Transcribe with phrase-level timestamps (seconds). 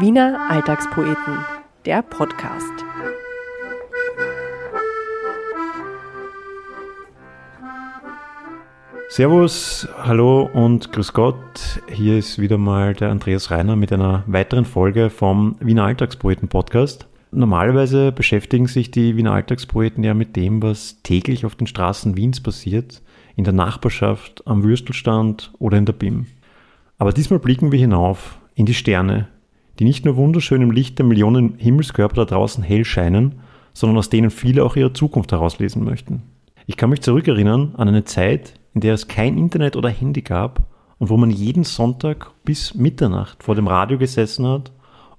[0.00, 1.38] Wiener Alltagspoeten,
[1.84, 2.72] der Podcast.
[9.10, 11.82] Servus, hallo und grüß Gott.
[11.88, 17.06] Hier ist wieder mal der Andreas Reiner mit einer weiteren Folge vom Wiener Alltagspoeten Podcast.
[17.30, 22.42] Normalerweise beschäftigen sich die Wiener Alltagspoeten ja mit dem, was täglich auf den Straßen Wiens
[22.42, 23.02] passiert,
[23.36, 26.26] in der Nachbarschaft, am Würstelstand oder in der BIM.
[26.98, 29.28] Aber diesmal blicken wir hinauf in die Sterne,
[29.78, 33.36] die nicht nur wunderschön im Licht der Millionen Himmelskörper da draußen hell scheinen,
[33.72, 36.22] sondern aus denen viele auch ihre Zukunft herauslesen möchten.
[36.66, 40.62] Ich kann mich zurückerinnern an eine Zeit, in der es kein Internet oder Handy gab
[40.98, 44.70] und wo man jeden Sonntag bis Mitternacht vor dem Radio gesessen hat,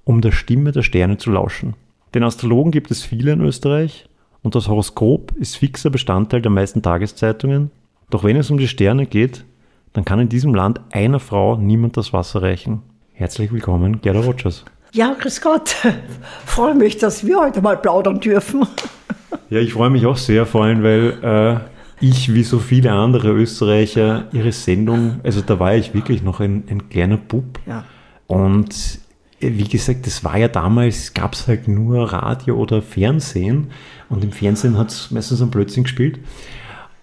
[0.03, 1.73] um der Stimme der Sterne zu lauschen.
[2.13, 4.07] Den Astrologen gibt es viele in Österreich
[4.43, 7.71] und das Horoskop ist fixer Bestandteil der meisten Tageszeitungen.
[8.09, 9.45] Doch wenn es um die Sterne geht,
[9.93, 12.81] dann kann in diesem Land einer Frau niemand das Wasser reichen.
[13.23, 14.65] Herzlich willkommen, Gerda Rogers.
[14.91, 15.77] Ja, grüß Gott.
[16.45, 18.67] Freue mich, dass wir heute mal plaudern dürfen.
[19.49, 23.29] Ja, ich freue mich auch sehr, vor allem, weil äh, ich, wie so viele andere
[23.29, 27.59] Österreicher, ihre Sendung, also da war ich wirklich noch ein, ein kleiner Bub.
[27.65, 27.85] Ja.
[28.27, 28.99] Und
[29.39, 33.69] wie gesagt, das war ja damals, gab es halt nur Radio oder Fernsehen
[34.09, 36.19] und im Fernsehen hat es meistens am Blödsinn gespielt.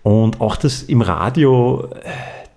[0.02, 1.88] Und auch das im Radio,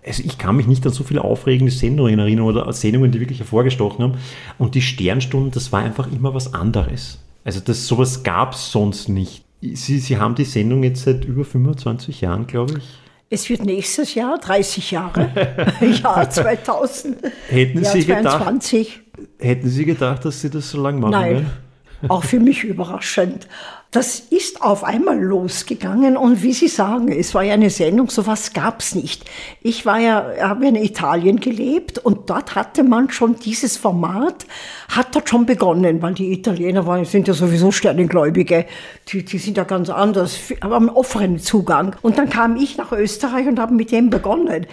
[0.06, 3.40] also ich kann mich nicht an so viele aufregende Sendungen erinnern oder Sendungen, die wirklich
[3.40, 4.18] hervorgestochen haben.
[4.58, 7.20] Und die Sternstunden, das war einfach immer was anderes.
[7.44, 9.44] Also das, sowas gab es sonst nicht.
[9.62, 12.84] Sie, Sie haben die Sendung jetzt seit über 25 Jahren, glaube ich.
[13.30, 15.32] Es wird nächstes Jahr 30 Jahre,
[16.04, 17.18] Jahr 2000.
[17.48, 19.02] Hätten Jahr Sie gedacht, 22.
[19.40, 21.52] Hätten Sie gedacht, dass Sie das so lange machen Nein, werden?
[22.10, 23.48] Auch für mich überraschend.
[23.92, 28.52] Das ist auf einmal losgegangen und wie Sie sagen, es war ja eine Sendung, sowas
[28.54, 29.24] gab es nicht.
[29.62, 34.48] Ich war ja, habe in Italien gelebt und dort hatte man schon dieses Format,
[34.90, 38.66] hat dort schon begonnen, weil die Italiener waren, sind ja sowieso Sternengläubige,
[39.10, 41.96] die, die sind ja ganz anders, aber haben einen offenen Zugang.
[42.02, 44.66] Und dann kam ich nach Österreich und habe mit dem begonnen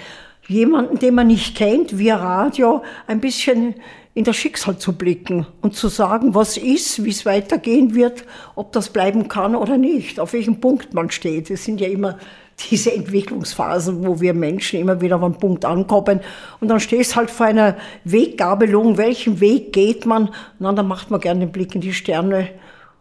[0.51, 3.75] jemanden, den man nicht kennt, via Radio ein bisschen
[4.15, 8.25] in das Schicksal zu blicken und zu sagen, was ist, wie es weitergehen wird,
[8.57, 11.51] ob das bleiben kann oder nicht, auf welchem Punkt man steht.
[11.51, 12.19] Es sind ja immer
[12.71, 16.21] diese Entwicklungsphasen, wo wir Menschen immer wieder auf einen Punkt ankommen
[16.61, 20.31] und dann stehst halt vor einer Weggabelung, welchen Weg geht man?
[20.59, 22.49] Und dann macht man gerne den Blick in die Sterne,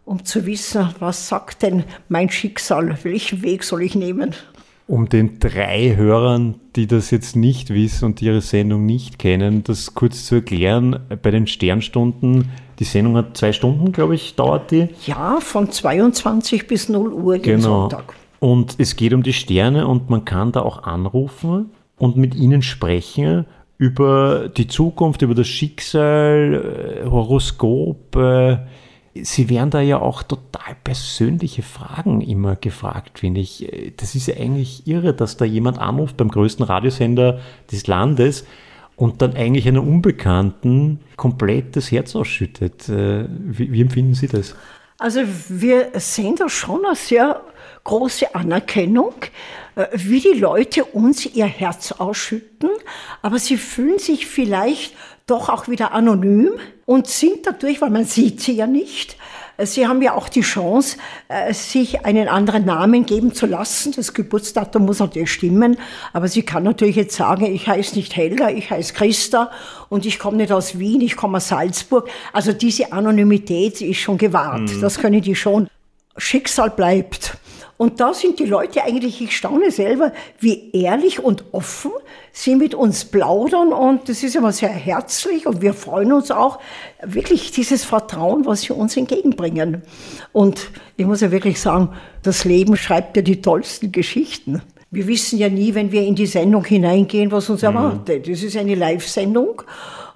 [0.04, 4.34] um zu wissen, was sagt denn mein Schicksal, welchen Weg soll ich nehmen?
[4.90, 9.94] Um den drei Hörern, die das jetzt nicht wissen und ihre Sendung nicht kennen, das
[9.94, 14.88] kurz zu erklären, bei den Sternstunden, die Sendung hat zwei Stunden, glaube ich, dauert die.
[15.06, 17.82] Ja, von 22 bis 0 Uhr jeden Genau.
[17.88, 18.14] Sonntag.
[18.40, 22.62] Und es geht um die Sterne und man kann da auch anrufen und mit ihnen
[22.62, 23.46] sprechen
[23.78, 28.16] über die Zukunft, über das Schicksal, äh, Horoskop.
[28.16, 28.58] äh,
[29.14, 33.92] Sie werden da ja auch total persönliche Fragen immer gefragt, finde ich.
[33.96, 37.40] Das ist ja eigentlich irre, dass da jemand anruft beim größten Radiosender
[37.72, 38.46] des Landes
[38.94, 42.88] und dann eigentlich einer Unbekannten komplett das Herz ausschüttet.
[42.88, 44.54] Äh, Wie, wie empfinden Sie das?
[44.98, 47.40] Also wir sehen da schon eine sehr
[47.84, 49.14] große Anerkennung,
[49.74, 52.68] äh, wie die Leute uns ihr Herz ausschütten,
[53.22, 54.94] aber sie fühlen sich vielleicht
[55.30, 56.50] doch auch wieder anonym
[56.86, 59.16] und sind dadurch, weil man sieht sie ja nicht,
[59.60, 60.96] äh, Sie haben ja auch die Chance,
[61.28, 63.92] äh, sich einen anderen Namen geben zu lassen.
[63.92, 65.76] Das Geburtsdatum muss natürlich stimmen.
[66.12, 69.50] Aber sie kann natürlich jetzt sagen, ich heiße nicht Helga, ich heiße Christa
[69.88, 72.08] und ich komme nicht aus Wien, ich komme aus Salzburg.
[72.32, 74.70] Also diese Anonymität ist schon gewahrt.
[74.80, 75.68] Das können die schon.
[76.16, 77.36] Schicksal bleibt.
[77.80, 81.92] Und da sind die Leute eigentlich, ich staune selber, wie ehrlich und offen
[82.30, 86.58] sie mit uns plaudern und das ist immer sehr herzlich und wir freuen uns auch
[87.02, 89.80] wirklich dieses Vertrauen, was sie uns entgegenbringen.
[90.32, 91.88] Und ich muss ja wirklich sagen,
[92.22, 94.60] das Leben schreibt ja die tollsten Geschichten.
[94.90, 98.28] Wir wissen ja nie, wenn wir in die Sendung hineingehen, was uns erwartet.
[98.28, 99.62] Das ist eine Live-Sendung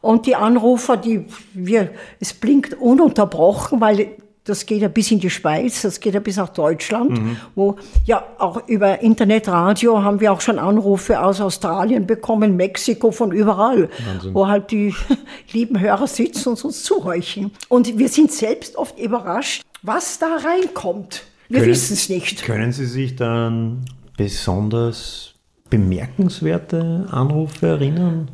[0.02, 1.24] und die Anrufer, die
[1.54, 4.10] wir, es blinkt ununterbrochen, weil
[4.44, 7.18] das geht ja bis in die Schweiz, das geht ja bis nach Deutschland,
[7.54, 13.32] wo ja auch über Internetradio haben wir auch schon Anrufe aus Australien bekommen, Mexiko, von
[13.32, 13.88] überall,
[14.32, 14.94] wo halt die
[15.52, 17.52] lieben Hörer sitzen und uns zuhorchen.
[17.68, 21.24] Und wir sind selbst oft überrascht, was da reinkommt.
[21.48, 22.42] Wir wissen es nicht.
[22.42, 23.84] Können Sie sich dann
[24.16, 25.34] besonders
[25.70, 28.30] bemerkenswerte Anrufe erinnern?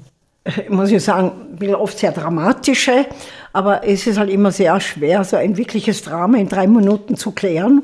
[0.69, 1.33] muss ich sagen,
[1.75, 3.07] oft sehr dramatische,
[3.53, 7.33] aber es ist halt immer sehr schwer, so ein wirkliches Drama in drei Minuten zu
[7.33, 7.83] klären.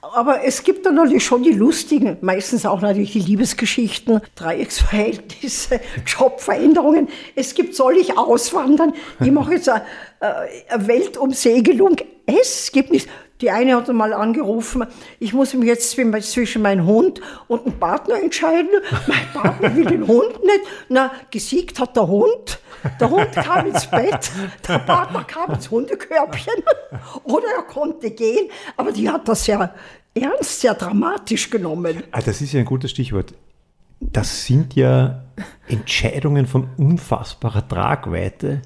[0.00, 7.08] Aber es gibt dann natürlich schon die lustigen, meistens auch natürlich die Liebesgeschichten, Dreiecksverhältnisse, Jobveränderungen.
[7.34, 8.94] Es gibt, soll ich auswandern?
[9.20, 9.82] Ich mache jetzt eine,
[10.68, 11.96] eine Weltumsegelung.
[12.26, 13.08] Es gibt nichts.
[13.44, 14.86] Die eine hat mal angerufen,
[15.20, 18.70] ich muss mich jetzt zwischen meinem Hund und dem Partner entscheiden.
[19.06, 20.60] Mein Partner will den Hund nicht.
[20.88, 22.58] Na, gesiegt hat der Hund.
[22.98, 24.30] Der Hund kam ins Bett,
[24.66, 26.54] der Partner kam ins Hundekörbchen
[27.24, 28.48] oder er konnte gehen.
[28.78, 29.74] Aber die hat das sehr
[30.14, 32.02] ernst, sehr dramatisch genommen.
[32.12, 33.34] Ah, das ist ja ein gutes Stichwort.
[34.00, 35.22] Das sind ja
[35.68, 38.62] Entscheidungen von unfassbarer Tragweite.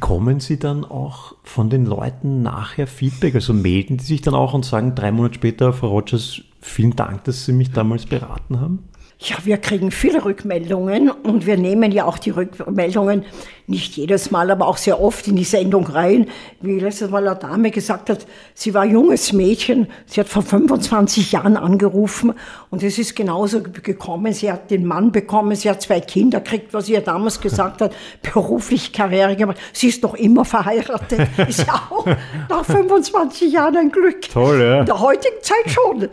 [0.00, 3.34] Bekommen Sie dann auch von den Leuten nachher Feedback?
[3.34, 7.24] Also melden die sich dann auch und sagen drei Monate später, Frau Rogers, vielen Dank,
[7.24, 8.84] dass Sie mich damals beraten haben?
[9.20, 13.24] Ja, wir kriegen viele Rückmeldungen und wir nehmen ja auch die Rückmeldungen
[13.66, 16.28] nicht jedes Mal, aber auch sehr oft in die Sendung rein.
[16.60, 21.32] Wie letztes Mal eine Dame gesagt hat, sie war junges Mädchen, sie hat vor 25
[21.32, 22.32] Jahren angerufen
[22.70, 24.32] und es ist genauso gekommen.
[24.32, 27.80] Sie hat den Mann bekommen, sie hat zwei Kinder gekriegt, was sie ja damals gesagt
[27.80, 29.58] hat, beruflich Karriere gemacht.
[29.72, 32.06] Sie ist noch immer verheiratet, ist ja auch
[32.48, 34.22] nach 25 Jahren ein Glück.
[34.30, 34.80] Toll, ja.
[34.80, 36.08] In der heutigen Zeit schon.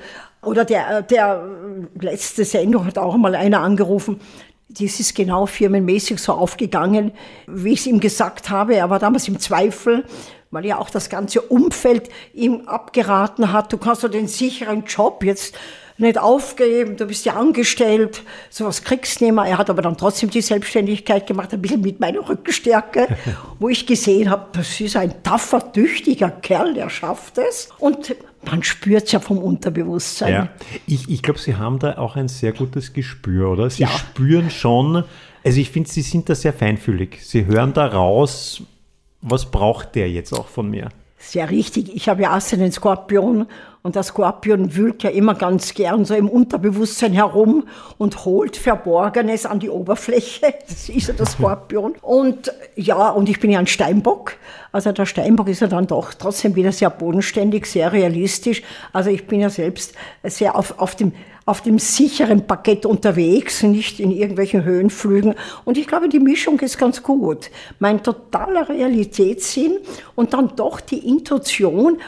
[0.46, 1.44] Oder der, der
[2.00, 4.20] letzte Sendung hat auch mal einer angerufen,
[4.70, 7.12] das ist genau firmenmäßig so aufgegangen,
[7.48, 8.76] wie ich es ihm gesagt habe.
[8.76, 10.06] Er war damals im Zweifel,
[10.52, 13.72] weil ja auch das ganze Umfeld ihm abgeraten hat.
[13.72, 15.56] Du kannst doch den sicheren Job jetzt
[15.98, 19.46] nicht aufgeben, du bist ja angestellt, sowas kriegst du nicht mehr.
[19.46, 23.08] Er hat aber dann trotzdem die Selbstständigkeit gemacht, ein bisschen mit meiner Rückenstärke,
[23.60, 27.70] wo ich gesehen habe, das ist ein taffer, tüchtiger Kerl, der schafft es.
[27.80, 28.16] Und
[28.46, 30.34] man spürt es ja vom Unterbewusstsein.
[30.34, 30.50] Ja.
[30.86, 33.70] Ich, ich glaube, Sie haben da auch ein sehr gutes Gespür, oder?
[33.70, 33.88] Sie ja.
[33.90, 35.06] spüren schon,
[35.44, 37.20] also ich finde, Sie sind da sehr feinfühlig.
[37.24, 38.62] Sie hören da raus,
[39.22, 40.90] was braucht der jetzt auch von mir?
[41.18, 41.96] Sehr richtig.
[41.96, 43.48] Ich habe ja Asse den Skorpion
[43.86, 47.68] und der Skorpion wühlt ja immer ganz gern so im Unterbewusstsein herum
[48.00, 50.56] und holt Verborgenes an die Oberfläche.
[50.68, 51.94] Das ist ja der Skorpion.
[52.02, 54.38] Und ja, und ich bin ja ein Steinbock.
[54.72, 58.64] Also der Steinbock ist ja dann doch trotzdem wieder sehr bodenständig, sehr realistisch.
[58.92, 59.94] Also ich bin ja selbst
[60.24, 61.14] sehr auf, auf dem
[61.46, 65.36] auf dem sicheren Parkett unterwegs, nicht in irgendwelchen Höhenflügen.
[65.64, 67.52] Und ich glaube, die Mischung ist ganz gut.
[67.78, 69.78] Mein totaler Realitätssinn
[70.16, 72.00] und dann doch die Intuition,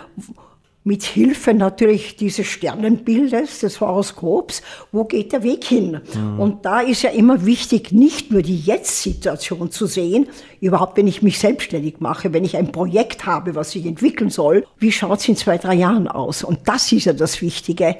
[0.87, 4.63] mit Hilfe natürlich dieses Sternenbildes, des Horoskops,
[4.93, 5.99] wo geht der Weg hin?
[6.15, 6.39] Mhm.
[6.39, 10.27] Und da ist ja immer wichtig, nicht nur die Jetzt-Situation zu sehen,
[10.61, 14.65] überhaupt wenn ich mich selbstständig mache, wenn ich ein Projekt habe, was ich entwickeln soll,
[14.79, 16.41] wie schaut es in zwei, drei Jahren aus?
[16.41, 17.97] Und das ist ja das Wichtige.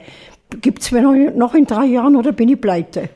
[0.62, 1.02] Gibt es mir
[1.36, 3.10] noch in drei Jahren oder bin ich pleite?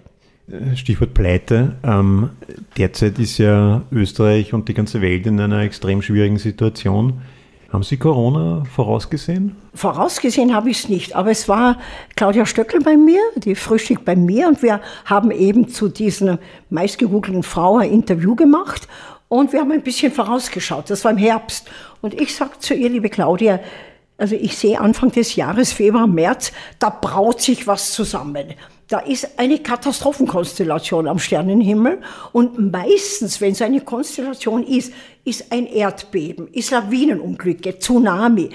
[0.51, 1.77] Äh, Stichwort Pleite.
[1.83, 2.31] Ähm,
[2.77, 7.21] derzeit ist ja Österreich und die ganze Welt in einer extrem schwierigen Situation.
[7.71, 9.55] Haben Sie Corona vorausgesehen?
[9.73, 11.77] Vorausgesehen habe ich es nicht, aber es war
[12.17, 16.37] Claudia Stöckel bei mir, die Frühstück bei mir und wir haben eben zu diesen
[16.69, 18.89] meistgegoogelten Frau ein Interview gemacht
[19.29, 20.89] und wir haben ein bisschen vorausgeschaut.
[20.89, 21.71] Das war im Herbst
[22.01, 23.61] und ich sagte zu ihr, liebe Claudia,
[24.17, 28.53] also ich sehe Anfang des Jahres, Februar, März, da braut sich was zusammen.
[28.91, 32.01] Da ist eine Katastrophenkonstellation am Sternenhimmel
[32.33, 34.91] und meistens, wenn so eine Konstellation ist,
[35.23, 38.49] ist ein Erdbeben, ist Lawinenunglücke, Tsunami.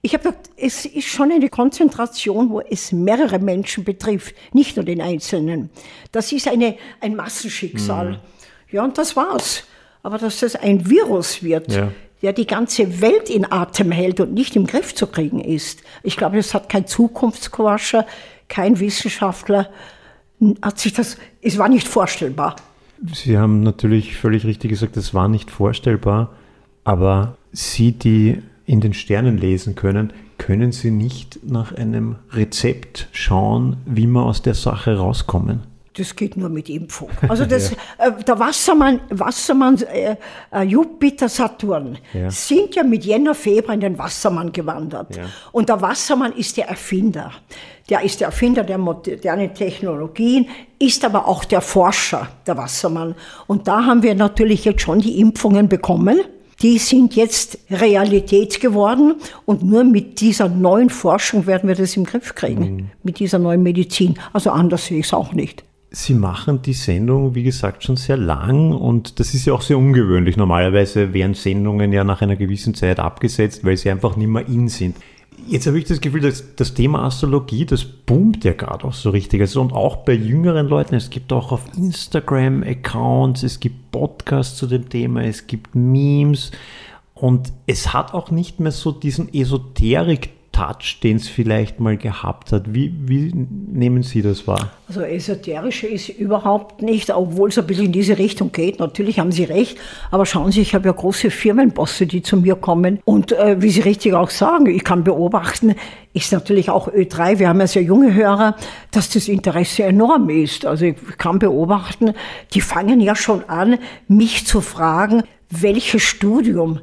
[0.00, 4.86] Ich habe gesagt, es ist schon eine Konzentration, wo es mehrere Menschen betrifft, nicht nur
[4.86, 5.68] den Einzelnen.
[6.10, 8.12] Das ist eine, ein Massenschicksal.
[8.12, 8.18] Mhm.
[8.70, 9.64] Ja, und das war's.
[10.02, 11.92] Aber dass das ein Virus wird, ja
[12.22, 15.80] der die ganze Welt in Atem hält und nicht im Griff zu kriegen ist.
[16.04, 18.06] Ich glaube, das hat kein Zukunftsforscher,
[18.52, 19.70] kein Wissenschaftler,
[20.60, 22.56] hat sich das, es war nicht vorstellbar.
[23.14, 26.30] Sie haben natürlich völlig richtig gesagt, es war nicht vorstellbar,
[26.84, 33.78] aber Sie, die in den Sternen lesen können, können Sie nicht nach einem Rezept schauen,
[33.86, 35.60] wie wir aus der Sache rauskommen?
[35.94, 37.10] Das geht nur mit Impfung.
[37.28, 38.06] Also das, ja.
[38.06, 40.16] äh, der Wassermann, Wassermann äh,
[40.50, 42.30] äh, Jupiter, Saturn ja.
[42.30, 45.16] sind ja mit Jänner, Februar in den Wassermann gewandert.
[45.16, 45.24] Ja.
[45.52, 47.32] Und der Wassermann ist der Erfinder.
[47.88, 53.14] Der ist der Erfinder der modernen Technologien, ist aber auch der Forscher, der Wassermann.
[53.46, 56.20] Und da haben wir natürlich jetzt schon die Impfungen bekommen.
[56.62, 62.04] Die sind jetzt Realität geworden und nur mit dieser neuen Forschung werden wir das im
[62.04, 62.90] Griff kriegen, mhm.
[63.02, 64.14] mit dieser neuen Medizin.
[64.32, 65.64] Also anders sehe ich es auch nicht.
[65.94, 69.76] Sie machen die Sendung, wie gesagt, schon sehr lang und das ist ja auch sehr
[69.76, 70.38] ungewöhnlich.
[70.38, 74.68] Normalerweise werden Sendungen ja nach einer gewissen Zeit abgesetzt, weil sie einfach nicht mehr in
[74.68, 74.96] sind.
[75.46, 79.10] Jetzt habe ich das Gefühl, dass das Thema Astrologie, das boomt ja gerade auch so
[79.10, 79.42] richtig.
[79.42, 84.56] Also und auch bei jüngeren Leuten, es gibt auch auf Instagram Accounts, es gibt Podcasts
[84.56, 86.52] zu dem Thema, es gibt Memes
[87.14, 92.52] und es hat auch nicht mehr so diesen Esoterik Touch, den es vielleicht mal gehabt
[92.52, 92.74] hat.
[92.74, 94.70] Wie, wie nehmen Sie das wahr?
[94.86, 98.78] Also esoterische ist überhaupt nicht, obwohl es ein bisschen in diese Richtung geht.
[98.78, 99.78] Natürlich haben Sie recht,
[100.10, 103.00] aber schauen Sie, ich habe ja große Firmenbosse, die zu mir kommen.
[103.04, 105.74] Und äh, wie Sie richtig auch sagen, ich kann beobachten,
[106.12, 108.56] ist natürlich auch Ö3, wir haben ja sehr junge Hörer,
[108.90, 110.66] dass das Interesse enorm ist.
[110.66, 112.12] Also ich kann beobachten,
[112.52, 113.78] die fangen ja schon an,
[114.08, 116.80] mich zu fragen, welches Studium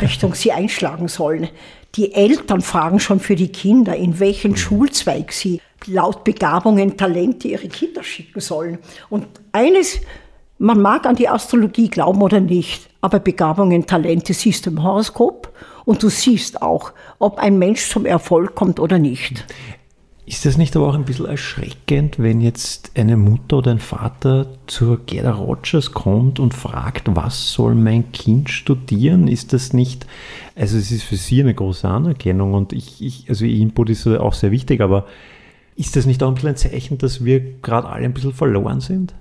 [0.00, 1.48] Richtung sie einschlagen sollen.
[1.94, 7.68] Die Eltern fragen schon für die Kinder, in welchen Schulzweig sie laut Begabungen, Talente ihre
[7.68, 8.78] Kinder schicken sollen.
[9.10, 10.00] Und eines,
[10.58, 15.52] man mag an die Astrologie glauben oder nicht, aber Begabungen, Talente siehst du im Horoskop
[15.84, 19.44] und du siehst auch, ob ein Mensch zum Erfolg kommt oder nicht.
[20.24, 24.46] Ist das nicht aber auch ein bisschen erschreckend, wenn jetzt eine Mutter oder ein Vater
[24.68, 29.26] zur Gerda Rogers kommt und fragt, was soll mein Kind studieren?
[29.26, 30.06] Ist das nicht,
[30.54, 34.06] also es ist für sie eine große Anerkennung und ich, ich also ihr Input ist
[34.06, 35.06] auch sehr wichtig, aber
[35.74, 38.80] ist das nicht auch ein bisschen ein Zeichen, dass wir gerade alle ein bisschen verloren
[38.80, 39.14] sind?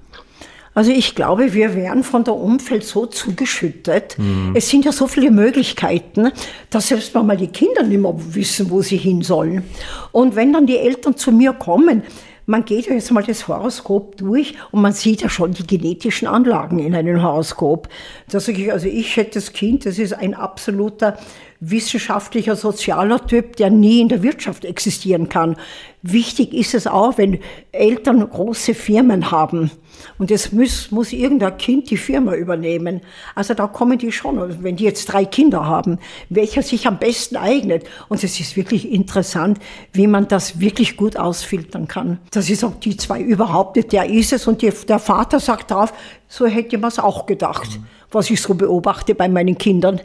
[0.74, 4.18] Also ich glaube, wir werden von der Umfeld so zugeschüttet.
[4.18, 4.54] Mhm.
[4.56, 6.32] Es sind ja so viele Möglichkeiten,
[6.70, 9.64] dass selbst mal die Kinder nicht mehr wissen, wo sie hin sollen.
[10.12, 12.04] Und wenn dann die Eltern zu mir kommen,
[12.46, 16.28] man geht ja jetzt mal das Horoskop durch und man sieht ja schon die genetischen
[16.28, 17.88] Anlagen in einem Horoskop.
[18.30, 21.18] Da sage ich, also ich hätte das Kind, das ist ein absoluter
[21.62, 25.56] wissenschaftlicher, sozialer Typ, der nie in der Wirtschaft existieren kann.
[26.02, 27.40] Wichtig ist es auch, wenn
[27.72, 29.70] Eltern große Firmen haben
[30.18, 33.02] und es muss, muss irgendein Kind die Firma übernehmen.
[33.36, 36.00] Also da kommen die schon, wenn die jetzt drei Kinder haben,
[36.30, 37.86] welcher sich am besten eignet.
[38.10, 39.60] Und es ist wirklich interessant,
[39.94, 42.18] wie man das wirklich gut ausfiltern kann.
[42.32, 45.70] Das ist auch die zwei überhaupt nicht, der ist es und die, der Vater sagt
[45.70, 45.94] drauf,
[46.28, 47.80] so hätte man es auch gedacht,
[48.12, 50.02] was ich so beobachte bei meinen Kindern.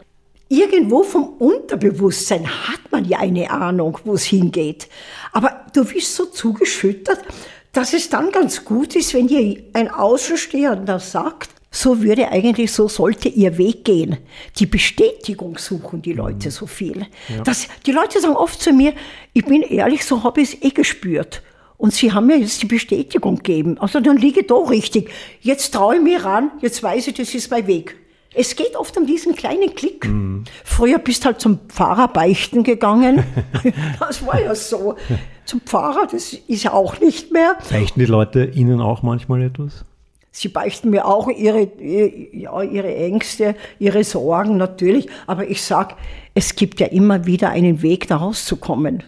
[0.48, 4.88] Irgendwo vom Unterbewusstsein hat man ja eine Ahnung, wo es hingeht.
[5.32, 7.18] Aber du bist so zugeschüttet,
[7.72, 12.88] dass es dann ganz gut ist, wenn dir ein Außenstehender sagt, so würde eigentlich, so
[12.88, 14.16] sollte ihr Weg gehen.
[14.58, 16.52] Die Bestätigung suchen die Leute mhm.
[16.52, 17.06] so viel.
[17.28, 17.42] Ja.
[17.42, 18.94] Das, die Leute sagen oft zu mir,
[19.34, 21.42] ich bin ehrlich, so habe ich es eh gespürt.
[21.76, 23.76] Und sie haben mir jetzt die Bestätigung gegeben.
[23.78, 25.10] Also dann liege ich da richtig.
[25.42, 27.96] Jetzt traue ich mir ran, jetzt weiß ich, das ist mein Weg.
[28.38, 30.06] Es geht oft um diesen kleinen Klick.
[30.06, 30.44] Mhm.
[30.62, 33.24] Früher bist halt zum Pfarrer beichten gegangen.
[33.98, 34.94] das war ja so.
[35.46, 37.56] Zum Pfarrer, das ist ja auch nicht mehr.
[37.70, 39.84] Beichten die Leute Ihnen auch manchmal etwas?
[40.32, 45.08] Sie beichten mir auch ihre, ja, ihre Ängste, ihre Sorgen natürlich.
[45.26, 45.96] Aber ich sag,
[46.34, 49.02] es gibt ja immer wieder einen Weg, da rauszukommen.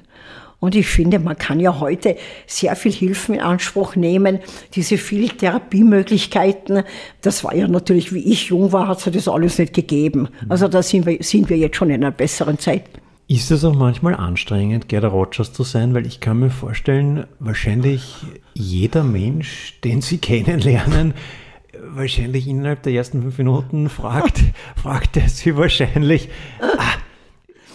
[0.61, 4.41] Und ich finde, man kann ja heute sehr viel Hilfen in Anspruch nehmen.
[4.75, 6.83] Diese vielen Therapiemöglichkeiten,
[7.21, 10.29] das war ja natürlich, wie ich jung war, hat es das alles nicht gegeben.
[10.49, 12.83] Also da sind wir, sind wir jetzt schon in einer besseren Zeit.
[13.31, 15.93] Ist es auch manchmal anstrengend, Gerda Rogers zu sein?
[15.95, 18.17] Weil ich kann mir vorstellen, wahrscheinlich
[18.55, 21.15] jeder Mensch, den Sie kennenlernen,
[21.83, 24.41] wahrscheinlich innerhalb der ersten fünf Minuten fragt,
[24.77, 26.95] fragt er Sie wahrscheinlich, ah,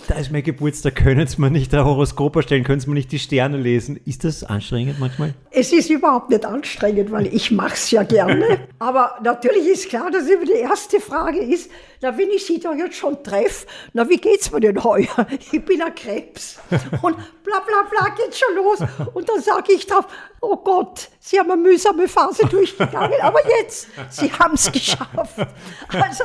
[0.08, 3.12] da ist mein Geburtstag, können Sie mir nicht ein Horoskop erstellen, können Sie mir nicht
[3.12, 4.00] die Sterne lesen.
[4.06, 5.34] Ist das anstrengend manchmal?
[5.52, 8.60] Es ist überhaupt nicht anstrengend, weil ich mache es ja gerne.
[8.80, 11.70] Aber natürlich ist klar, dass immer die erste Frage ist,
[12.02, 15.28] na, wenn ich Sie da jetzt schon treffe, na, wie geht's mir denn heuer?
[15.52, 16.60] Ich bin ein Krebs.
[17.02, 18.80] Und bla bla bla geht schon los.
[19.14, 20.06] Und dann sage ich drauf,
[20.42, 25.38] oh Gott, Sie haben eine mühsame Phase durchgegangen, aber jetzt, Sie haben es geschafft.
[25.90, 26.24] Also,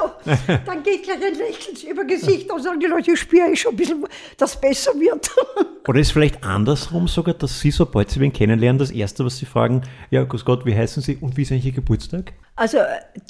[0.66, 3.76] dann geht gleich ein Lächeln über Gesicht und sagen die Leute, ich spüre schon ein
[3.76, 4.04] bisschen,
[4.36, 5.30] dass es besser wird.
[5.86, 9.46] Oder ist vielleicht andersrum sogar, dass Sie, sobald Sie wen kennenlernen, das Erste, was Sie
[9.46, 12.32] fragen, ja, Grüß Gott, wie heißen Sie und wie ist eigentlich Ihr Geburtstag?
[12.58, 12.78] Also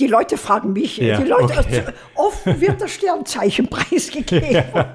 [0.00, 1.80] die Leute fragen mich, ja, die Leute, okay.
[1.80, 4.48] also, oft wird das Sternzeichen preisgegeben.
[4.48, 4.94] Ja.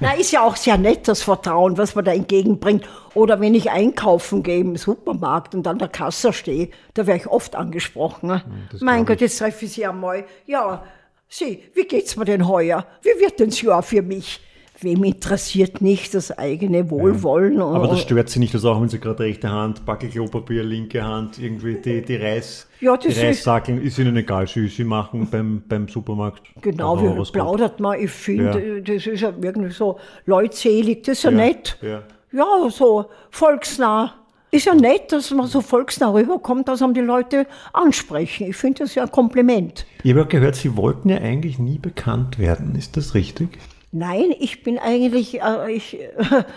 [0.00, 2.86] Na, ist ja auch sehr nett, das Vertrauen, was man da entgegenbringt.
[3.14, 7.26] Oder wenn ich einkaufen gehe im Supermarkt und an der Kasse stehe, da werde ich
[7.26, 8.28] oft angesprochen.
[8.28, 8.42] Ne?
[8.80, 10.24] Mein Gott, jetzt treffe ich Sie einmal.
[10.46, 10.84] Ja,
[11.28, 12.86] Sie, wie geht's mir denn heuer?
[13.02, 14.40] Wie wird denn das Jahr für mich?
[14.80, 17.58] Wem interessiert nicht das eigene Wohlwollen?
[17.58, 17.66] Ja.
[17.66, 21.02] Aber das stört Sie nicht, dass auch wenn Sie gerade rechte Hand, Backe Klopapier, linke
[21.02, 25.62] Hand, irgendwie die, die Reis, ja, die Reissackeln, ist Ihnen egal, Sie, Sie machen beim,
[25.68, 26.42] beim Supermarkt.
[26.60, 28.80] Genau, wie plaudert man, ich finde, ja.
[28.80, 31.78] das ist ja irgendwie so leutselig, das ist ja, nett.
[31.80, 32.02] Ja.
[32.32, 34.14] ja, so volksnah.
[34.50, 38.50] Ist ja nett, dass man so volksnah rüberkommt, dass einem die Leute ansprechen.
[38.50, 39.84] Ich finde das ja ein Kompliment.
[40.04, 42.76] Ich habe gehört, Sie wollten ja eigentlich nie bekannt werden.
[42.76, 43.58] Ist das richtig?
[43.96, 46.08] Nein, ich bin eigentlich äh, ich, äh,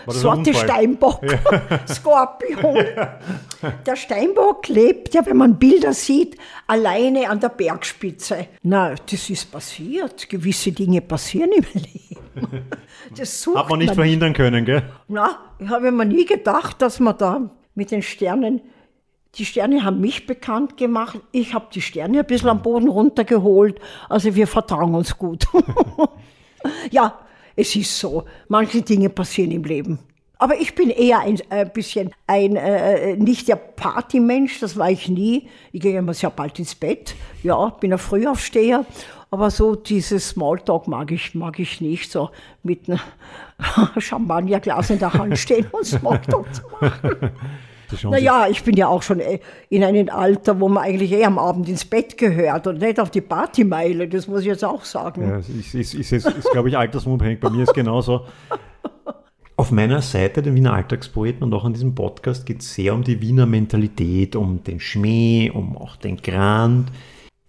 [0.08, 1.86] Sorte Steinbock, ja.
[1.86, 2.74] Skorpion.
[2.74, 3.20] Ja.
[3.86, 8.48] Der Steinbock lebt ja, wenn man Bilder sieht, alleine an der Bergspitze.
[8.64, 10.28] Na, das ist passiert.
[10.28, 12.64] Gewisse Dinge passieren im Leben.
[13.16, 14.82] Das Hat man nicht man verhindern können, gell?
[15.06, 18.62] Na, ich habe mir nie gedacht, dass man da mit den Sternen,
[19.36, 23.80] die Sterne haben mich bekannt gemacht, ich habe die Sterne ein bisschen am Boden runtergeholt,
[24.08, 25.46] also wir vertrauen uns gut.
[26.90, 27.14] ja,
[27.58, 29.98] es ist so, manche Dinge passieren im Leben.
[30.38, 35.08] Aber ich bin eher ein, ein bisschen ein, äh, nicht der Partymensch, das war ich
[35.08, 35.48] nie.
[35.72, 37.16] Ich gehe immer sehr bald ins Bett.
[37.42, 38.86] Ja, bin ein Frühaufsteher.
[39.32, 42.30] Aber so dieses Smalltalk mag ich, mag ich nicht, so
[42.62, 43.00] mit einem
[43.98, 47.30] Champagnerglas in der Hand stehen und Smalltalk zu machen.
[48.04, 51.38] Naja, ich bin ja auch schon äh, in einem Alter, wo man eigentlich eher am
[51.38, 55.28] Abend ins Bett gehört und nicht auf die Partymeile, das muss ich jetzt auch sagen.
[55.28, 57.40] Ja, es ist, ist, ist, ist, ist glaube ich, altersunabhängig.
[57.40, 58.22] Bei mir ist genauso.
[59.56, 63.02] Auf meiner Seite, den Wiener Alltagspoeten und auch an diesem Podcast, geht es sehr um
[63.02, 66.92] die Wiener Mentalität, um den Schmäh, um auch den Grand.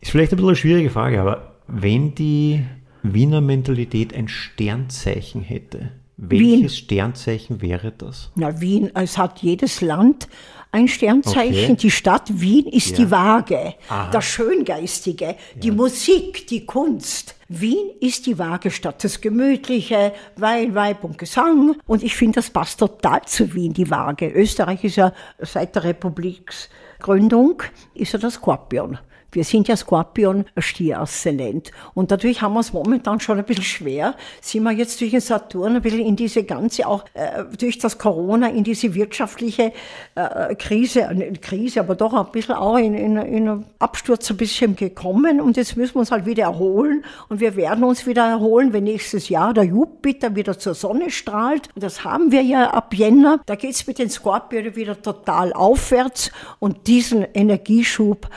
[0.02, 2.66] Ist vielleicht ein bisschen eine schwierige Frage, aber wenn die
[3.04, 5.92] Wiener Mentalität ein Sternzeichen hätte,
[6.22, 6.70] welches Wien.
[6.70, 8.32] Sternzeichen wäre das?
[8.36, 10.28] Na, Wien, es hat jedes Land
[10.72, 11.64] ein Sternzeichen.
[11.72, 11.76] Okay.
[11.76, 12.98] Die Stadt Wien ist Ja.
[12.98, 14.12] die Waage, Aha.
[14.12, 17.36] das Schöngeistige, die Musik, die Kunst.
[17.48, 21.76] Wien ist die Waagestadt, das Gemütliche, Wein, Weib und Gesang.
[21.88, 24.28] Und ich finde, das passt total zu Wien, die Waage.
[24.30, 27.64] Österreich ist ja seit der Republiksgründung,
[27.96, 29.00] ist ja das Skorpion.
[29.32, 31.72] Wir sind ja Skorpion, Stier-Aszendent.
[31.94, 34.16] Und dadurch haben wir es momentan schon ein bisschen schwer.
[34.42, 37.98] Sind wir jetzt durch den Saturn ein bisschen in diese ganze, auch äh, durch das
[37.98, 39.74] Corona, in diese wirtschaftliche
[40.16, 44.38] äh, Krise, äh, Krise, aber doch ein bisschen auch in, in, in einen Absturz ein
[44.38, 45.42] bisschen gekommen.
[45.42, 47.06] Und jetzt müssen wir uns halt wieder erholen.
[47.28, 51.70] Und wir werden uns wieder erholen, wenn nächstes Jahr der Jupiter wieder zur Sonne strahlt.
[51.76, 53.42] Und das haben wir ja ab Jänner.
[53.46, 56.32] Da geht's mit den Skorpionen wieder total aufwärts.
[56.60, 58.28] Und diesen Energieschub,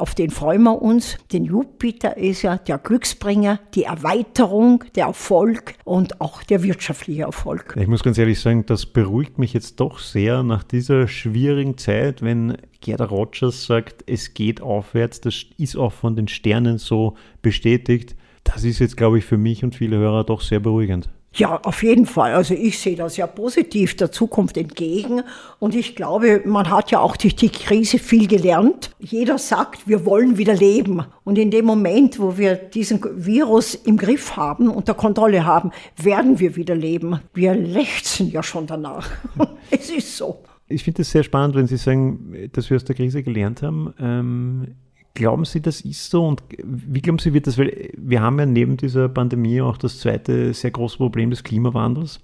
[0.00, 1.18] auf den freuen wir uns.
[1.32, 7.76] Denn Jupiter ist ja der Glücksbringer, die Erweiterung, der Erfolg und auch der wirtschaftliche Erfolg.
[7.78, 12.22] Ich muss ganz ehrlich sagen, das beruhigt mich jetzt doch sehr nach dieser schwierigen Zeit,
[12.22, 18.16] wenn Gerda Rogers sagt, es geht aufwärts, das ist auch von den Sternen so bestätigt.
[18.44, 21.08] Das ist jetzt, glaube ich, für mich und viele Hörer doch sehr beruhigend.
[21.36, 22.32] Ja, auf jeden Fall.
[22.32, 25.22] Also ich sehe das ja positiv der Zukunft entgegen.
[25.58, 28.90] Und ich glaube, man hat ja auch durch die Krise viel gelernt.
[28.98, 31.04] Jeder sagt, wir wollen wieder leben.
[31.24, 36.40] Und in dem Moment, wo wir diesen Virus im Griff haben, unter Kontrolle haben, werden
[36.40, 37.20] wir wieder leben.
[37.34, 39.10] Wir lechzen ja schon danach.
[39.70, 40.42] es ist so.
[40.68, 43.92] Ich finde es sehr spannend, wenn Sie sagen, dass wir aus der Krise gelernt haben.
[44.00, 44.74] Ähm,
[45.16, 46.24] glauben Sie, das ist so?
[46.24, 47.58] Und wie glauben Sie, wird das?
[47.58, 52.20] Weil wir haben ja neben dieser Pandemie auch das zweite sehr große Problem des Klimawandels.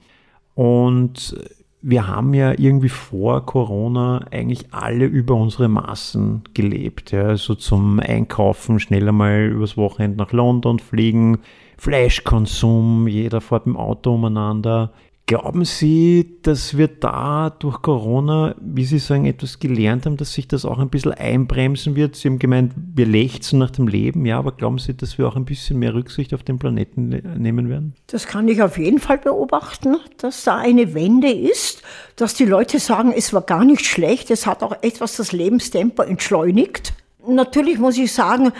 [0.54, 1.36] Und
[1.80, 7.10] wir haben ja irgendwie vor Corona eigentlich alle über unsere Maßen gelebt.
[7.10, 11.38] Ja, also zum Einkaufen schneller mal übers Wochenende nach London fliegen,
[11.78, 14.92] Fleischkonsum, jeder fährt mit dem Auto umeinander.
[15.26, 20.48] Glauben Sie, dass wir da durch Corona, wie Sie sagen, etwas gelernt haben, dass sich
[20.48, 22.16] das auch ein bisschen einbremsen wird?
[22.16, 25.36] Sie haben gemeint, wir lechzen nach dem Leben, ja, aber glauben Sie, dass wir auch
[25.36, 27.94] ein bisschen mehr Rücksicht auf den Planeten ne- nehmen werden?
[28.08, 31.82] Das kann ich auf jeden Fall beobachten, dass da eine Wende ist,
[32.16, 36.02] dass die Leute sagen, es war gar nicht schlecht, es hat auch etwas das Lebenstempo
[36.02, 36.94] entschleunigt.
[37.28, 38.50] Natürlich muss ich sagen,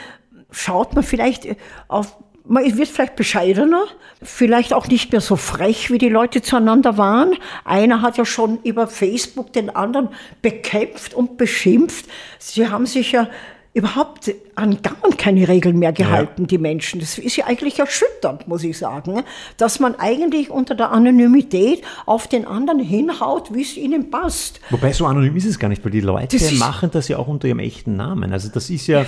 [0.53, 1.49] schaut man vielleicht
[1.89, 3.85] auf, man wird vielleicht bescheidener,
[4.23, 7.35] vielleicht auch nicht mehr so frech, wie die Leute zueinander waren.
[7.65, 10.09] Einer hat ja schon über Facebook den anderen
[10.41, 12.07] bekämpft und beschimpft.
[12.39, 13.29] Sie haben sich ja
[13.75, 17.01] überhaupt an gar keine Regeln mehr gehalten, die Menschen.
[17.01, 19.23] Das ist ja eigentlich erschütternd, muss ich sagen,
[19.57, 24.61] dass man eigentlich unter der Anonymität auf den anderen hinhaut, wie es ihnen passt.
[24.69, 27.29] Wobei so anonym ist es gar nicht, weil die Leute Das machen das ja auch
[27.29, 28.33] unter ihrem echten Namen.
[28.33, 29.07] Also das ist ja,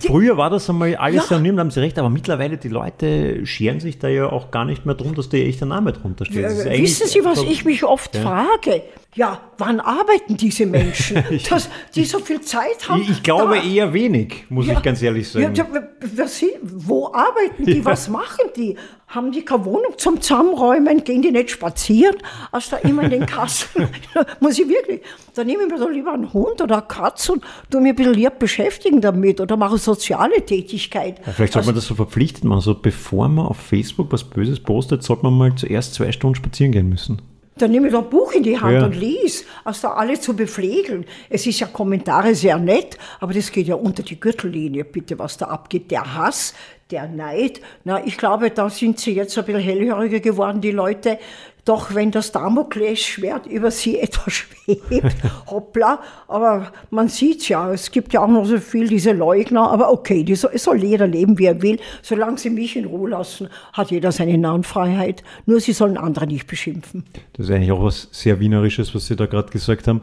[0.00, 1.36] früher war das einmal alles Ja.
[1.36, 4.64] anonym, da haben Sie recht, aber mittlerweile die Leute scheren sich da ja auch gar
[4.64, 6.44] nicht mehr drum, dass der echte Name drunter steht.
[6.44, 8.82] Äh, Wissen Sie, was so- ich mich oft frage?
[9.16, 13.00] Ja, wann arbeiten diese Menschen, dass die so viel Zeit haben?
[13.00, 15.78] Ich, ich glaube da- eher wenig, muss ich ganz ehrlich Ja, sagen.
[16.16, 17.82] ja, sind, wo arbeiten die?
[17.84, 18.76] Was machen die?
[19.08, 21.02] Haben die keine Wohnung zum Zusammenräumen?
[21.04, 22.16] Gehen die nicht spazieren?
[22.52, 23.88] Als da immer in den Kassen.
[24.40, 25.00] Muss ich wirklich.
[25.34, 27.96] Da nehme ich mir doch lieber einen Hund oder eine Katze und tu mir ein
[27.96, 31.20] bisschen lieb beschäftigen damit oder mache soziale Tätigkeit.
[31.24, 34.60] Ja, Vielleicht sollte man das so verpflichtet machen, so bevor man auf Facebook was Böses
[34.60, 37.22] postet, sollte man mal zuerst zwei Stunden spazieren gehen müssen.
[37.58, 38.84] Dann nehme ich doch ein Buch in die Hand Ja.
[38.84, 41.06] und lies, als da alle zu beflegeln.
[41.30, 45.38] Es ist ja Kommentare sehr nett, aber das geht ja unter die Gürtellinie, bitte, was
[45.38, 45.90] da abgeht.
[45.90, 46.54] Der Hass,
[46.92, 51.18] Der Neid, na, ich glaube, da sind sie jetzt ein bisschen hellhöriger geworden, die Leute.
[51.66, 55.16] Doch wenn das Damoklesschwert über sie etwas schwebt,
[55.50, 59.90] hoppla, aber man sieht's ja, es gibt ja auch noch so viel diese Leugner, aber
[59.90, 61.80] okay, die soll, soll jeder leben, wie er will.
[62.02, 65.24] Solange sie mich in Ruhe lassen, hat jeder seine Namenfreiheit.
[65.44, 67.04] Nur sie sollen andere nicht beschimpfen.
[67.32, 70.02] Das ist eigentlich auch was sehr Wienerisches, was Sie da gerade gesagt haben.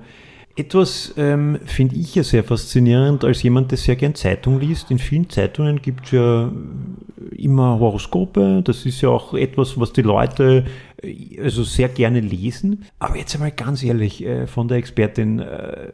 [0.56, 4.92] Etwas ähm, finde ich ja sehr faszinierend als jemand, der sehr gern Zeitung liest.
[4.92, 6.52] In vielen Zeitungen gibt es ja
[7.36, 8.62] immer Horoskope.
[8.64, 10.66] Das ist ja auch etwas, was die Leute
[11.02, 12.86] äh, also sehr gerne lesen.
[13.00, 15.92] Aber jetzt einmal ganz ehrlich äh, von der Expertin, äh,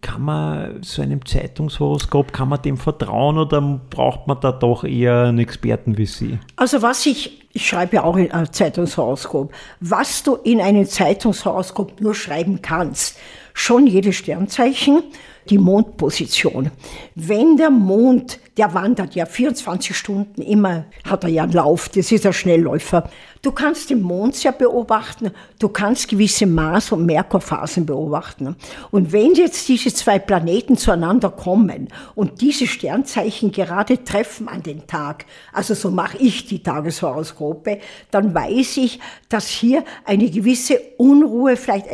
[0.00, 5.24] kann man so einem Zeitungshoroskop, kann man dem vertrauen oder braucht man da doch eher
[5.24, 6.38] einen Experten wie Sie?
[6.56, 12.00] Also was ich, ich schreibe ja auch in ein Zeitungshoroskop, was du in einem Zeitungshoroskop
[12.00, 13.18] nur schreiben kannst,
[13.54, 15.02] schon jedes Sternzeichen,
[15.48, 16.70] die Mondposition.
[17.14, 22.12] Wenn der Mond, der wandert ja 24 Stunden immer, hat er ja einen Lauf, das
[22.12, 23.10] ist ein Schnellläufer.
[23.42, 28.54] Du kannst den Mond sehr beobachten, du kannst gewisse Mars- und Merkurphasen beobachten.
[28.90, 34.86] Und wenn jetzt diese zwei Planeten zueinander kommen und diese Sternzeichen gerade treffen an den
[34.86, 37.78] Tag, also so mache ich die Tageshoroskope,
[38.10, 41.86] dann weiß ich, dass hier eine gewisse Unruhe, vielleicht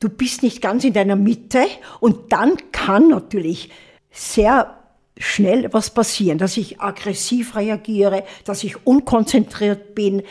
[0.00, 1.64] du bist nicht ganz in deiner Mitte
[2.00, 3.70] und dann kann natürlich
[4.10, 4.78] sehr
[5.16, 10.22] schnell was passieren, dass ich aggressiv reagiere, dass ich unkonzentriert bin.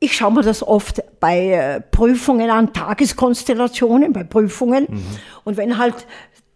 [0.00, 4.86] Ich schaue mir das oft bei äh, Prüfungen an, Tageskonstellationen, bei Prüfungen.
[4.90, 5.04] Mhm.
[5.44, 6.06] Und wenn halt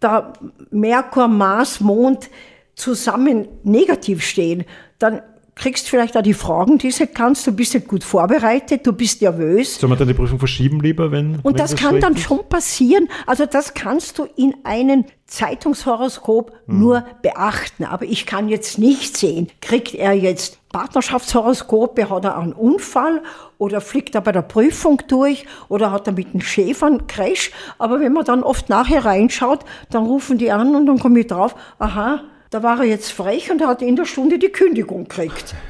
[0.00, 0.32] da
[0.70, 2.30] Merkur, Mars, Mond
[2.74, 4.64] zusammen negativ stehen,
[4.98, 5.22] dann
[5.58, 9.20] kriegst vielleicht auch die Fragen, die du kannst, du bist nicht gut vorbereitet, du bist
[9.20, 9.78] nervös.
[9.78, 11.36] Soll man dann die Prüfung verschieben lieber, wenn.
[11.36, 12.22] Und wenn das, das, kann dann ist?
[12.22, 13.08] schon passieren.
[13.26, 16.80] Also das kannst du in einem Zeitungshoroskop hm.
[16.80, 17.84] nur beachten.
[17.84, 23.22] Aber ich kann jetzt nicht sehen, kriegt er jetzt Partnerschaftshoroskope, hat er einen Unfall
[23.58, 27.50] oder fliegt er bei der Prüfung durch oder hat er mit einem Schäfern Crash.
[27.78, 31.26] Aber wenn man dann oft nachher reinschaut, dann rufen die an und dann komme ich
[31.26, 35.54] drauf, aha, da war er jetzt frech und hat in der Stunde die Kündigung gekriegt.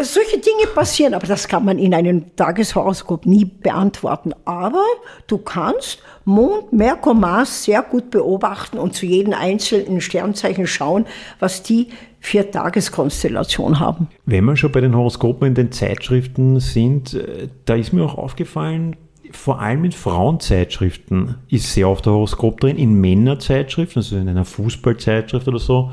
[0.00, 4.32] Solche Dinge passieren, aber das kann man in einem Tageshoroskop nie beantworten.
[4.46, 4.84] Aber
[5.26, 11.04] du kannst Mond, Merkur, Mars sehr gut beobachten und zu jedem einzelnen Sternzeichen schauen,
[11.40, 11.88] was die
[12.20, 14.08] für Tageskonstellation haben.
[14.24, 18.16] Wenn wir schon bei den Horoskopen in den Zeitschriften sind, äh, da ist mir auch
[18.16, 18.96] aufgefallen,
[19.32, 24.44] vor allem in Frauenzeitschriften ist sehr oft der Horoskop drin, in Männerzeitschriften, also in einer
[24.44, 25.90] Fußballzeitschrift oder so,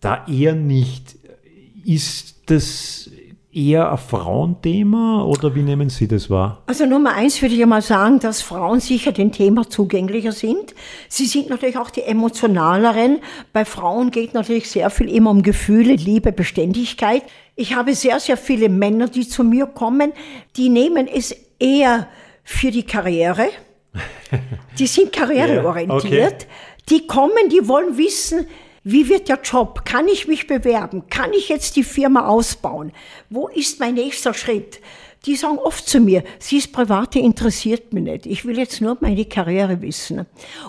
[0.00, 1.16] da eher nicht.
[1.84, 3.10] Ist das
[3.56, 6.62] eher ein Frauenthema oder wie nehmen Sie das wahr?
[6.66, 10.74] Also Nummer eins würde ich mal sagen, dass Frauen sicher dem Thema zugänglicher sind.
[11.08, 13.20] Sie sind natürlich auch die emotionaleren.
[13.54, 17.22] Bei Frauen geht natürlich sehr viel immer um Gefühle, Liebe, Beständigkeit.
[17.54, 20.12] Ich habe sehr, sehr viele Männer, die zu mir kommen,
[20.56, 22.08] die nehmen es eher
[22.44, 23.48] für die Karriere.
[24.78, 26.12] Die sind karriereorientiert.
[26.12, 26.46] Yeah, okay.
[26.90, 28.46] Die kommen, die wollen wissen,
[28.88, 29.84] wie wird der Job?
[29.84, 31.08] Kann ich mich bewerben?
[31.10, 32.92] Kann ich jetzt die Firma ausbauen?
[33.30, 34.80] Wo ist mein nächster Schritt?
[35.24, 38.26] Die sagen oft zu mir, sie ist private, interessiert mich nicht.
[38.26, 40.24] Ich will jetzt nur meine Karriere wissen.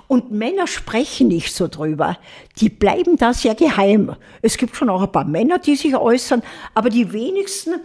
[0.07, 2.17] Und Männer sprechen nicht so drüber.
[2.59, 4.15] Die bleiben da sehr geheim.
[4.41, 6.41] Es gibt schon auch ein paar Männer, die sich äußern,
[6.73, 7.75] aber die wenigsten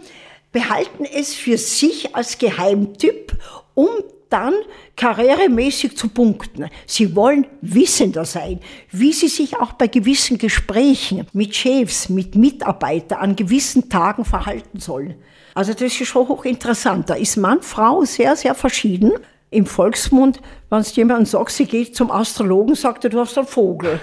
[0.51, 3.33] behalten es für sich als Geheimtipp,
[3.75, 3.87] um
[4.33, 4.55] dann
[4.95, 6.69] karrieremäßig zu punkten.
[6.87, 8.59] Sie wollen wissender sein,
[8.91, 14.79] wie sie sich auch bei gewissen Gesprächen mit Chefs, mit Mitarbeitern an gewissen Tagen verhalten
[14.79, 15.15] sollen.
[15.53, 17.11] Also das ist schon hochinteressant.
[17.11, 19.11] Da ist Mann, Frau sehr, sehr verschieden.
[19.51, 20.41] Im Volksmund,
[20.71, 23.99] wenn es jemand sagt, sie geht zum Astrologen, sagt er, du hast einen Vogel.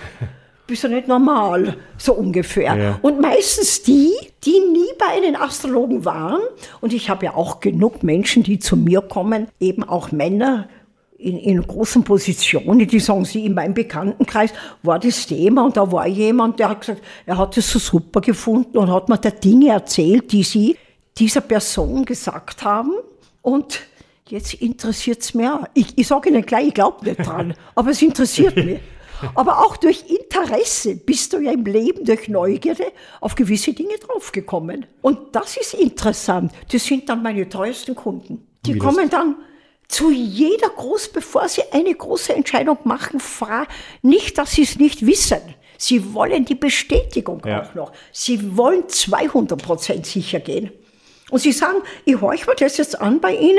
[0.70, 2.76] Bist du nicht normal, so ungefähr.
[2.76, 2.98] Ja.
[3.02, 4.12] Und meistens die,
[4.44, 6.40] die nie bei einem Astrologen waren,
[6.80, 10.68] und ich habe ja auch genug Menschen, die zu mir kommen, eben auch Männer,
[11.18, 14.52] in, in großen Positionen, die sagen sie, in meinem Bekanntenkreis
[14.82, 18.22] war das Thema und da war jemand, der hat gesagt, er hat es so super
[18.22, 20.78] gefunden und hat mir da Dinge erzählt, die sie
[21.18, 22.92] dieser Person gesagt haben
[23.42, 23.80] und
[24.28, 25.68] jetzt interessiert es mir.
[25.74, 28.78] Ich, ich sage Ihnen gleich, ich glaube nicht dran, aber es interessiert mich.
[29.34, 34.86] Aber auch durch Interesse bist du ja im Leben, durch Neugierde, auf gewisse Dinge draufgekommen.
[35.02, 36.52] Und das ist interessant.
[36.72, 38.46] Das sind dann meine teuersten Kunden.
[38.66, 39.36] Die kommen dann
[39.88, 43.20] zu jeder groß, bevor sie eine große Entscheidung machen,
[44.02, 45.40] nicht, dass sie es nicht wissen.
[45.78, 47.62] Sie wollen die Bestätigung ja.
[47.62, 47.92] auch noch.
[48.12, 50.70] Sie wollen 200 Prozent sicher gehen.
[51.30, 53.58] Und sie sagen, ich horche mir das jetzt an bei Ihnen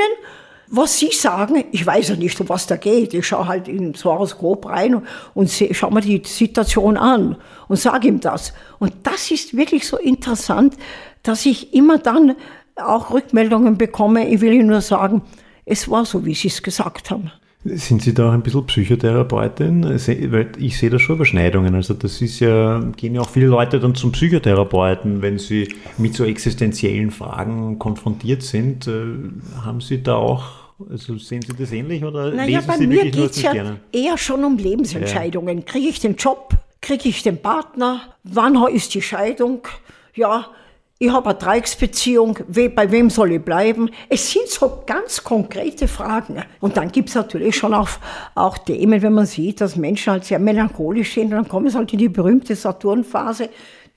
[0.68, 3.12] was Sie sagen, ich weiß ja nicht, um was da geht.
[3.12, 5.02] Ich schaue halt in so Horoskop rein
[5.34, 7.36] und, schaue mir die Situation an
[7.68, 8.52] und sage ihm das.
[8.78, 10.76] Und das ist wirklich so interessant.
[11.22, 12.36] dass ich immer dann
[12.76, 14.28] auch Rückmeldungen bekomme.
[14.28, 15.22] Ich will Ihnen nur sagen,
[15.64, 17.30] es war so, wie Sie es gesagt haben.
[17.64, 19.84] Sind Sie da auch ein bisschen Psychotherapeutin?
[19.84, 21.76] Weil ich sehe da schon Überschneidungen.
[21.76, 26.14] Also das ist ja, gehen ja auch viele Leute dann zum Psychotherapeuten, wenn sie mit
[26.14, 28.88] so existenziellen Fragen konfrontiert sind.
[28.88, 29.04] Äh,
[29.64, 30.44] haben Sie da auch,
[30.90, 33.78] also sehen Sie das ähnlich oder naja, lesen bei Sie mir geht es ja gerne?
[33.92, 35.64] eher schon um Lebensentscheidungen.
[35.64, 36.56] Kriege ich den Job?
[36.80, 38.00] Kriege ich den Partner?
[38.24, 39.68] Wann ist die Scheidung?
[40.16, 40.46] Ja,
[41.02, 43.90] ich habe eine Dreiecksbeziehung, bei wem soll ich bleiben?
[44.08, 46.40] Es sind so ganz konkrete Fragen.
[46.60, 47.88] Und dann gibt es natürlich schon auch,
[48.36, 51.30] auch Themen, wenn man sieht, dass Menschen halt sehr melancholisch sind.
[51.30, 53.48] Dann kommen sie halt in die berühmte Saturnphase,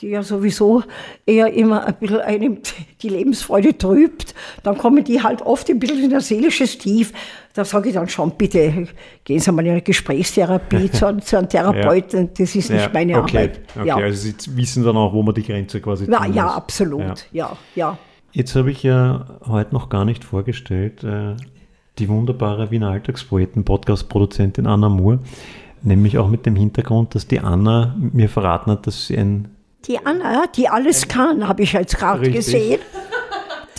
[0.02, 0.82] die ja sowieso
[1.28, 2.58] eher immer ein bisschen einem
[3.00, 4.34] die Lebensfreude trübt.
[4.64, 7.14] Dann kommen die halt oft ein bisschen in ein seelisches Tief.
[7.56, 8.88] Da sage ich dann schon, bitte
[9.24, 12.30] gehen Sie mal in eine Gesprächstherapie zu, zu einem Therapeuten.
[12.38, 13.62] Das ist nicht meine okay, Arbeit.
[13.76, 13.96] Okay, Ja.
[13.96, 16.54] also Sie wissen dann auch, wo man die Grenze quasi Na, ja, muss.
[16.56, 17.26] absolut.
[17.32, 17.98] Ja, ja.
[18.34, 21.36] Jetzt habe ich ja heute noch gar nicht vorgestellt, äh,
[21.98, 25.20] die wunderbare Wiener Alltagspoeten-Podcast-Produzentin Anna Moore,
[25.82, 29.48] nämlich auch mit dem Hintergrund, dass die Anna mir verraten hat, dass sie ein
[29.88, 32.80] Die Anna, die alles kann, habe ich jetzt gerade gesehen.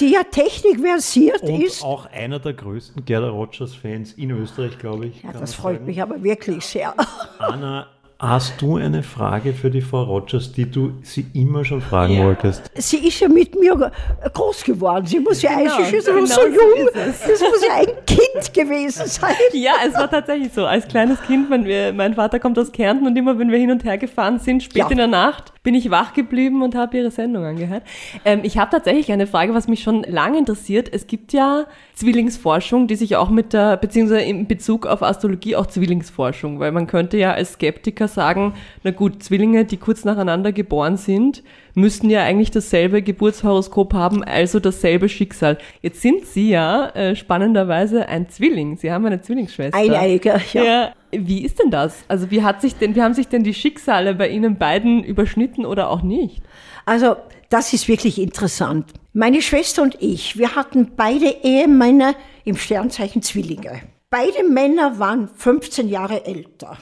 [0.00, 1.82] Die ja technikversiert und ist.
[1.82, 5.22] auch einer der größten Gerda Rogers-Fans in Österreich, glaube ich.
[5.22, 5.86] Ja, das freut sagen.
[5.86, 6.94] mich aber wirklich sehr.
[7.38, 7.86] Anna,
[8.18, 12.24] hast du eine Frage für die Frau Rogers, die du sie immer schon fragen Ja.
[12.24, 12.70] wolltest?
[12.74, 13.90] Sie ist ja mit mir
[14.32, 15.06] groß geworden.
[15.06, 16.88] Sie muss ja Genau, eigentlich schon genau so so jung.
[16.88, 17.20] ist es.
[17.20, 19.34] Das muss ja ein Kind gewesen sein.
[19.52, 20.64] Ja, es war tatsächlich so.
[20.66, 23.70] Als kleines Kind, wenn wir, mein Vater kommt aus Kärnten und immer, wenn wir hin
[23.70, 24.88] und her gefahren sind, spät Ja.
[24.90, 27.82] in der Nacht, bin ich wach geblieben und habe ihre Sendung angehört.
[28.24, 30.88] Ähm, ich habe tatsächlich eine Frage, was mich schon lange interessiert.
[30.92, 35.66] Es gibt ja Zwillingsforschung, die sich auch mit der, beziehungsweise in Bezug auf Astrologie auch
[35.66, 40.98] Zwillingsforschung, weil man könnte ja als Skeptiker sagen, na gut, Zwillinge, die kurz nacheinander geboren
[40.98, 41.42] sind,
[41.74, 45.58] müssten ja eigentlich dasselbe Geburtshoroskop haben, also dasselbe Schicksal.
[45.82, 48.76] Jetzt sind Sie ja äh, spannenderweise ein Zwilling.
[48.76, 49.76] Sie haben eine Zwillingsschwester.
[49.76, 50.62] Eineiger, ja.
[50.62, 50.92] Ja.
[51.20, 51.96] Wie ist denn das?
[52.08, 55.64] Also wie hat sich denn, wie haben sich denn die Schicksale bei Ihnen beiden überschnitten
[55.64, 56.42] oder auch nicht?
[56.84, 57.16] Also,
[57.48, 58.92] das ist wirklich interessant.
[59.12, 63.82] Meine Schwester und ich, wir hatten beide Ehemänner im Sternzeichen Zwillinge.
[64.10, 66.78] Beide Männer waren 15 Jahre älter.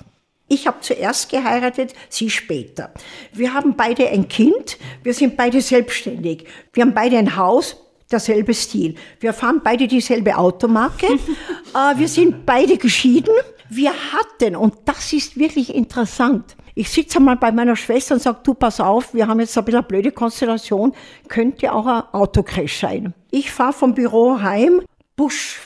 [0.46, 2.92] Ich habe zuerst geheiratet, sie später.
[3.32, 6.46] Wir haben beide ein Kind, wir sind beide selbstständig.
[6.72, 7.76] Wir haben beide ein Haus,
[8.10, 8.94] derselbe Stil.
[9.20, 11.06] Wir fahren beide dieselbe Automarke.
[11.74, 13.34] äh, wir sind beide geschieden.
[13.70, 18.40] Wir hatten, und das ist wirklich interessant, ich sitze einmal bei meiner Schwester und sage,
[18.42, 20.92] du pass auf, wir haben jetzt ein bisschen eine blöde Konstellation,
[21.28, 23.14] könnte auch ein Autocrash sein.
[23.30, 24.82] Ich fahre vom Büro heim,
[25.14, 25.60] Busch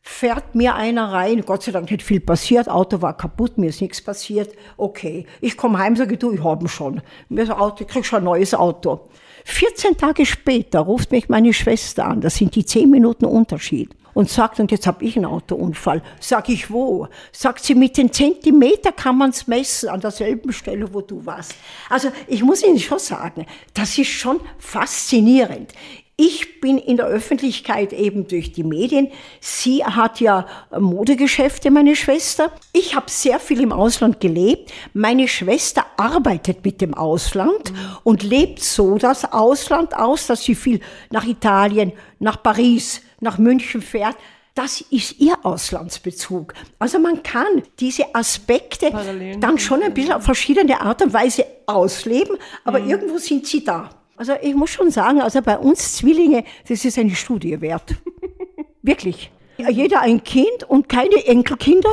[0.00, 3.82] fährt mir einer rein, Gott sei Dank nicht viel passiert, Auto war kaputt, mir ist
[3.82, 5.26] nichts passiert, okay.
[5.40, 7.02] Ich komme heim, sage du, ich habe schon.
[7.28, 9.08] Mir Auto, ich krieg schon ein neues Auto.
[9.44, 14.30] 14 Tage später ruft mich meine Schwester an, das sind die 10 Minuten Unterschied und
[14.30, 16.02] sagt, und jetzt habe ich einen Autounfall.
[16.20, 17.08] Sag ich, wo?
[17.32, 21.54] Sagt sie, mit den Zentimeter kann man es messen, an derselben Stelle, wo du warst.
[21.90, 25.72] Also ich muss Ihnen schon sagen, das ist schon faszinierend.
[26.16, 29.10] Ich bin in der Öffentlichkeit eben durch die Medien.
[29.40, 32.52] Sie hat ja Modegeschäfte, meine Schwester.
[32.72, 34.72] Ich habe sehr viel im Ausland gelebt.
[34.92, 37.72] Meine Schwester arbeitet mit dem Ausland
[38.04, 40.78] und lebt so das Ausland aus, dass sie viel
[41.10, 44.16] nach Italien, nach Paris, nach München fährt.
[44.54, 46.54] Das ist ihr Auslandsbezug.
[46.78, 51.44] Also man kann diese Aspekte Parallelen dann schon ein bisschen auf verschiedene Art und Weise
[51.66, 53.90] ausleben, aber irgendwo sind sie da.
[54.16, 57.96] Also ich muss schon sagen, also bei uns Zwillinge, das ist eine Studie wert.
[58.82, 59.32] Wirklich.
[59.56, 61.90] Jeder ein Kind und keine Enkelkinder.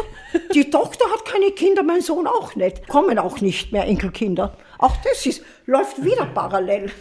[0.53, 2.87] Die Tochter hat keine Kinder, mein Sohn auch nicht.
[2.87, 4.55] Kommen auch nicht mehr Enkelkinder.
[4.77, 6.91] Auch das ist, läuft wieder parallel.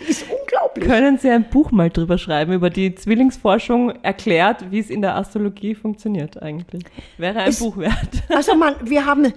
[0.00, 0.84] Ist unglaublich.
[0.86, 5.16] Können Sie ein Buch mal drüber schreiben, über die Zwillingsforschung erklärt, wie es in der
[5.16, 6.82] Astrologie funktioniert eigentlich?
[7.18, 7.94] Wäre ein Es- Buch wert.
[8.28, 9.32] Also man, wir haben,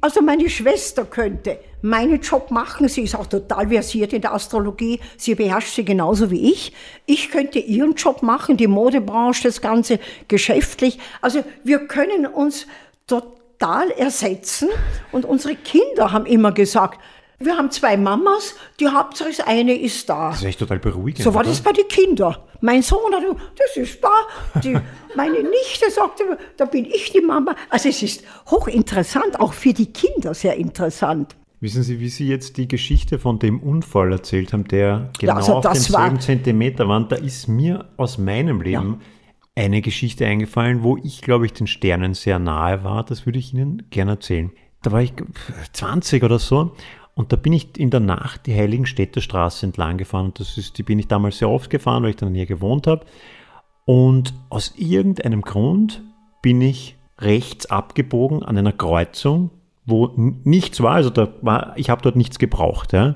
[0.00, 2.88] also meine Schwester könnte meinen Job machen.
[2.88, 5.00] Sie ist auch total versiert in der Astrologie.
[5.16, 6.72] Sie beherrscht sie genauso wie ich.
[7.06, 9.98] Ich könnte ihren Job machen, die Modebranche, das Ganze
[10.28, 10.98] geschäftlich.
[11.20, 12.66] Also wir können uns
[13.06, 14.68] total ersetzen.
[15.12, 17.00] Und unsere Kinder haben immer gesagt,
[17.44, 20.30] wir haben zwei Mamas, die Hauptsache das eine ist da.
[20.30, 21.22] Das ist echt total beruhigend.
[21.22, 21.50] So war oder?
[21.50, 22.36] das bei den Kindern.
[22.60, 24.60] Mein Sohn hat gesagt, das ist da.
[24.60, 24.76] Die,
[25.16, 27.54] meine Nichte sagte, da bin ich die Mama.
[27.70, 31.36] Also es ist hochinteressant, auch für die Kinder sehr interessant.
[31.60, 35.54] Wissen Sie, wie Sie jetzt die Geschichte von dem Unfall erzählt haben, der genau also
[35.54, 37.08] auf demselben Zentimeter war?
[37.08, 39.00] Da ist mir aus meinem Leben
[39.54, 43.04] eine Geschichte eingefallen, wo ich, glaube ich, den Sternen sehr nahe war.
[43.04, 44.50] Das würde ich Ihnen gerne erzählen.
[44.82, 45.14] Da war ich
[45.72, 46.74] 20 oder so
[47.14, 50.26] Und da bin ich in der Nacht die Heiligenstädter Straße entlang gefahren.
[50.26, 52.86] Und das ist, die bin ich damals sehr oft gefahren, weil ich dann hier gewohnt
[52.86, 53.06] habe.
[53.84, 56.02] Und aus irgendeinem Grund
[56.42, 59.50] bin ich rechts abgebogen an einer Kreuzung,
[59.86, 60.94] wo nichts war.
[60.94, 62.92] Also da war, ich habe dort nichts gebraucht.
[62.92, 63.14] Ja.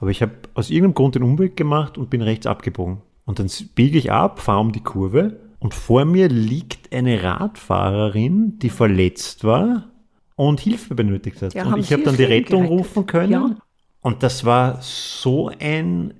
[0.00, 3.02] Aber ich habe aus irgendeinem Grund den Umweg gemacht und bin rechts abgebogen.
[3.26, 8.58] Und dann biege ich ab, fahre um die Kurve und vor mir liegt eine Radfahrerin,
[8.58, 9.84] die verletzt war
[10.36, 11.54] und Hilfe benötigt hat.
[11.54, 12.78] Ja, und ich habe dann die Rettung gerettet?
[12.78, 13.32] rufen können.
[13.32, 13.56] Ja.
[14.00, 16.14] Und das war so ein,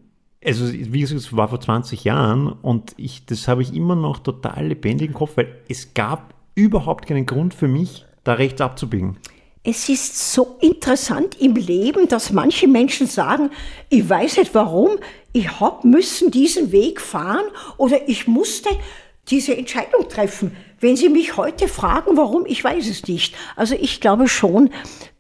[0.44, 4.20] also wie gesagt, es war vor 20 Jahren und ich, das habe ich immer noch
[4.20, 9.18] total lebendig im Kopf, weil es gab überhaupt keinen Grund für mich, da rechts abzubiegen.
[9.66, 13.50] Es ist so interessant im Leben, dass manche Menschen sagen,
[13.88, 14.90] ich weiß nicht warum,
[15.32, 17.46] ich hab müssen diesen Weg fahren
[17.78, 18.68] oder ich musste
[19.28, 20.56] diese Entscheidung treffen.
[20.80, 23.34] Wenn Sie mich heute fragen, warum, ich weiß es nicht.
[23.56, 24.70] Also ich glaube schon,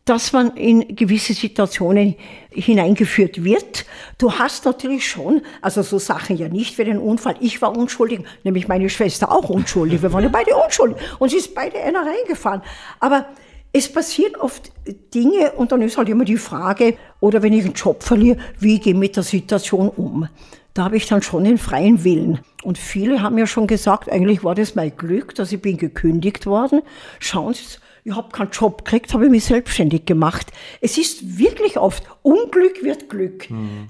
[0.04, 2.16] dass man in gewisse Situationen
[2.50, 3.86] hineingeführt wird.
[4.18, 7.36] Du hast natürlich schon, also so Sachen ja nicht für den Unfall.
[7.40, 10.02] Ich war unschuldig, nämlich meine Schwester auch unschuldig.
[10.02, 12.60] Wir waren ja beide unschuldig und sie ist beide einer reingefahren.
[13.00, 13.26] Aber
[13.72, 14.70] es passieren oft
[15.14, 18.78] Dinge und dann ist halt immer die Frage, oder wenn ich einen Job verliere, wie
[18.78, 20.28] gehe ich mit der Situation um?
[20.74, 22.40] Da habe ich dann schon den freien Willen.
[22.64, 26.46] Und viele haben ja schon gesagt, eigentlich war das mein Glück, dass ich bin gekündigt
[26.46, 26.82] worden.
[27.20, 27.62] Schauen Sie,
[28.06, 30.48] ich habe keinen Job gekriegt, habe ich mich selbstständig gemacht.
[30.80, 33.46] Es ist wirklich oft, Unglück wird Glück.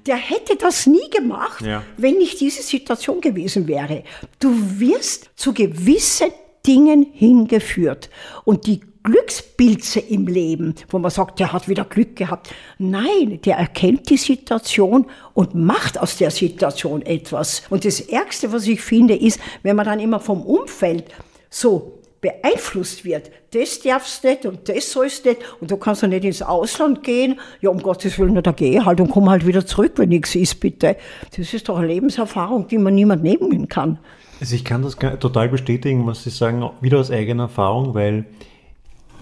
[0.06, 1.82] Der hätte das nie gemacht, Ja.
[1.96, 4.04] wenn nicht diese Situation gewesen wäre.
[4.38, 6.28] Du wirst zu gewissen
[6.66, 8.08] Dingen hingeführt.
[8.44, 12.52] Und die Glückspilze im Leben, wo man sagt, der hat wieder Glück gehabt.
[12.78, 17.62] Nein, der erkennt die Situation und macht aus der Situation etwas.
[17.70, 21.04] Und das Ärgste, was ich finde, ist, wenn man dann immer vom Umfeld
[21.50, 23.30] so beeinflusst wird.
[23.50, 27.38] Das darfst nicht und das sollst nicht und du kannst ja nicht ins Ausland gehen.
[27.60, 30.58] Ja, um Gottes Willen, da geh halt und komm halt wieder zurück, wenn nichts ist,
[30.58, 30.96] bitte.
[31.36, 33.98] Das ist doch eine Lebenserfahrung, die man niemand nehmen kann.
[34.40, 38.24] Also ich kann das total bestätigen, was Sie sagen, wieder aus eigener Erfahrung, weil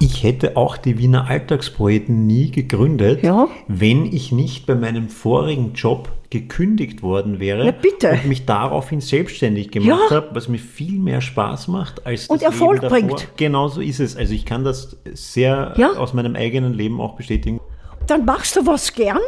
[0.03, 3.49] ich hätte auch die Wiener Alltagspoeten nie gegründet, Ja.
[3.69, 9.71] wenn ich nicht bei meinem vorigen Job gekündigt worden wäre Ja, und mich daraufhin selbstständig
[9.71, 10.17] gemacht Ja.
[10.17, 13.29] habe, was mir viel mehr Spaß macht als Und Erfolg bringt.
[13.37, 14.17] Genau so ist es.
[14.17, 17.61] Also ich kann das sehr aus meinem eigenen Leben auch bestätigen.
[18.07, 19.19] Dann machst du was gern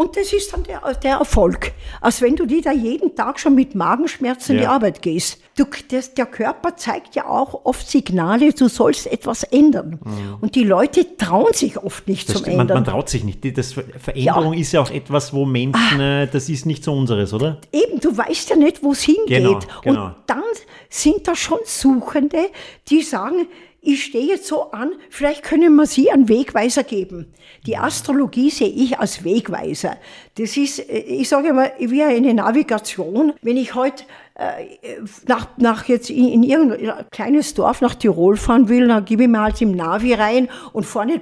[0.00, 1.72] und das ist dann der, der Erfolg.
[2.00, 4.70] Als wenn du dir da jeden Tag schon mit Magenschmerzen in die Ja.
[4.72, 5.38] Arbeit gehst.
[5.56, 9.98] Du, das, der Körper zeigt ja auch oft Signale, du sollst etwas ändern.
[10.40, 12.32] Und die Leute trauen sich oft nicht Mhm.
[12.32, 12.76] Das zum stimmt, man, Ändern.
[12.84, 13.44] man traut sich nicht.
[13.44, 16.22] Die- Das Ver- Veränderung ist ja auch etwas, wo Menschen, Ah.
[16.22, 17.58] äh, das ist nicht so unseres, oder?
[17.72, 19.26] Eben, du weißt ja nicht, wo es hingeht.
[19.28, 20.04] Genau, genau.
[20.06, 20.42] Und dann
[20.88, 22.48] sind da schon Suchende,
[22.88, 23.46] die sagen,
[23.82, 27.32] ich stehe jetzt so an, vielleicht können wir Sie einen Wegweiser geben.
[27.66, 29.96] Die Astrologie sehe ich als Wegweiser.
[30.36, 33.32] Das ist, äh, ich sage immer, wie eine Navigation.
[33.42, 38.68] Wenn ich heute äh, nach, nach jetzt in, in irgendein kleines Dorf nach Tirol fahren
[38.68, 41.20] will, dann gebe ich mir halt im Navi rein und vorne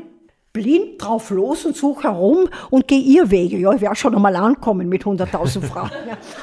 [0.59, 3.59] blind drauf los und suche herum und gehe ihr Wege.
[3.59, 5.90] Ja, ich werde schon einmal ankommen mit 100.000 Fragen.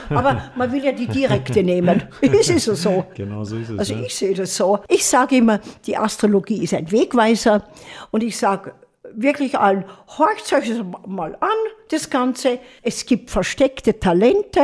[0.09, 2.03] Aber man will ja die direkte nehmen.
[2.21, 3.05] Es ist ja so.
[3.15, 3.79] Genau so ist es.
[3.79, 4.01] Also ja.
[4.01, 4.79] ich sehe das so.
[4.87, 7.63] Ich sage immer, die Astrologie ist ein Wegweiser
[8.11, 8.73] und ich sage
[9.13, 9.85] wirklich allen,
[10.17, 11.49] horcht euch das mal an,
[11.89, 12.59] das Ganze.
[12.81, 14.61] Es gibt versteckte Talente,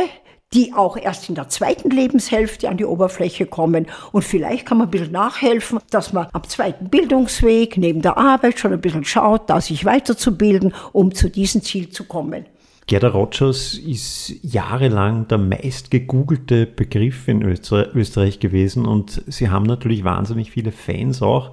[0.53, 3.87] die auch erst in der zweiten Lebenshälfte an die Oberfläche kommen.
[4.11, 8.59] Und vielleicht kann man ein bisschen nachhelfen, dass man am zweiten Bildungsweg neben der Arbeit
[8.59, 12.45] schon ein bisschen schaut, da sich weiterzubilden, um zu diesem Ziel zu kommen.
[12.87, 19.65] Gerda Rogers ist jahrelang der meist gegoogelte Begriff in Öster Österreich gewesen und sie haben
[19.65, 21.51] natürlich wahnsinnig viele Fans auch.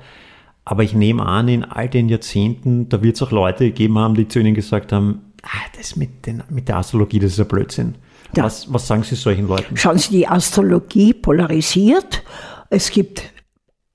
[0.64, 4.14] Aber ich nehme an, in all den Jahrzehnten, da wird es auch Leute gegeben haben,
[4.14, 7.44] die zu ihnen gesagt haben, ah, das mit, den, mit der Astrologie, das ist ja
[7.44, 7.94] Blödsinn.
[8.36, 8.44] Ja.
[8.44, 9.76] Was, was sagen Sie solchen Leuten?
[9.76, 12.22] Schauen Sie, die Astrologie polarisiert.
[12.70, 13.22] Es gibt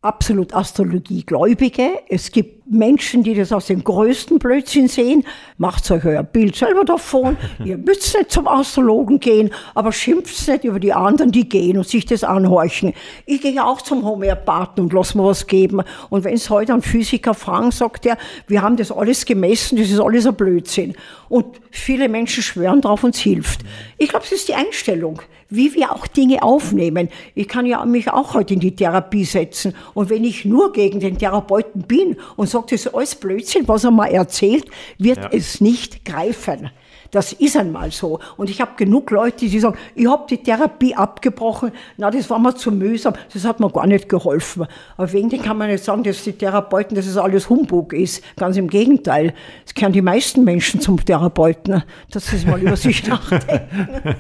[0.01, 1.99] absolut Astrologiegläubige.
[2.09, 5.25] Es gibt Menschen, die das aus dem größten Blödsinn sehen.
[5.57, 7.38] Macht euch euer Bild selber davon.
[7.65, 11.88] Ihr müsst nicht zum Astrologen gehen, aber schimpft nicht über die anderen, die gehen und
[11.88, 12.93] sich das anhorchen.
[13.25, 15.81] Ich gehe auch zum Homöopathen und lass mir was geben.
[16.09, 19.89] Und wenn es heute ein Physiker fragen, sagt er, wir haben das alles gemessen, das
[19.89, 20.95] ist alles ein Blödsinn.
[21.29, 23.62] Und viele Menschen schwören drauf und es hilft.
[23.97, 27.09] Ich glaube, es ist die Einstellung, wie wir auch Dinge aufnehmen.
[27.36, 29.75] Ich kann ja mich auch heute in die Therapie setzen.
[29.93, 33.84] Und wenn ich nur gegen den Therapeuten bin und sage, das ist alles Blödsinn, was
[33.84, 34.66] er mal erzählt,
[34.97, 35.30] wird Ja.
[35.32, 36.70] es nicht greifen.
[37.11, 38.20] Das ist einmal so.
[38.38, 41.72] Und ich habe genug Leute, die sagen, ich habe die Therapie abgebrochen.
[41.95, 43.14] Na, das war mir zu mühsam.
[43.32, 44.66] Das hat mir gar nicht geholfen.
[44.97, 48.24] Aber wegen dem kann man nicht sagen, dass die Therapeuten, dass es alles Humbug ist.
[48.36, 49.36] Ganz im Gegenteil.
[49.64, 54.16] Es kehren die meisten Menschen zum Therapeuten, dass sie mal über sich nachdenken.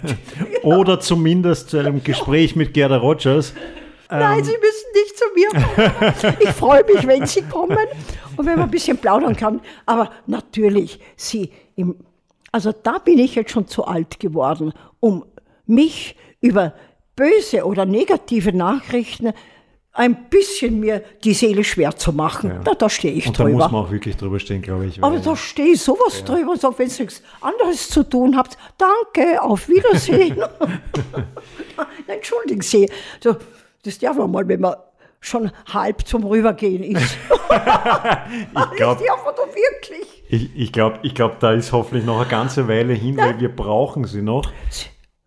[0.61, 3.53] Oder zumindest zu einem Gespräch mit Gerda Rogers.
[4.19, 4.45] Nein, Ähm.
[4.45, 6.35] Sie müssen nicht zu mir kommen.
[6.39, 7.77] Ich freue mich, wenn Sie kommen
[8.37, 9.61] und wenn man ein bisschen plaudern kann.
[9.85, 11.95] Aber natürlich, Sie, im,
[12.51, 15.25] also da bin ich jetzt schon zu alt geworden, um
[15.65, 16.73] mich über
[17.15, 19.33] böse oder negative Nachrichten
[19.95, 22.61] ein bisschen mir die Seele schwer zu machen.
[22.63, 23.57] Da, da stehe ich Und da drüber.
[23.65, 25.03] muss man auch wirklich drüber stehen, glaube ich.
[25.03, 28.57] Aber da stehe ich sowas drüber und sage, wenn ihr nichts anderes zu tun habt,
[28.79, 30.37] danke, auf Wiedersehen.
[32.07, 32.89] Entschuldigen Sie,
[33.23, 33.35] so,
[33.83, 34.75] das darf man mal, wenn man
[35.19, 37.17] schon halb zum Rübergehen ist.
[37.29, 40.23] ich glaube, wirklich.
[40.27, 43.53] ich, ich glaub, ich glaub, da ist hoffentlich noch eine ganze Weile hin, weil wir
[43.55, 44.51] brauchen sie noch.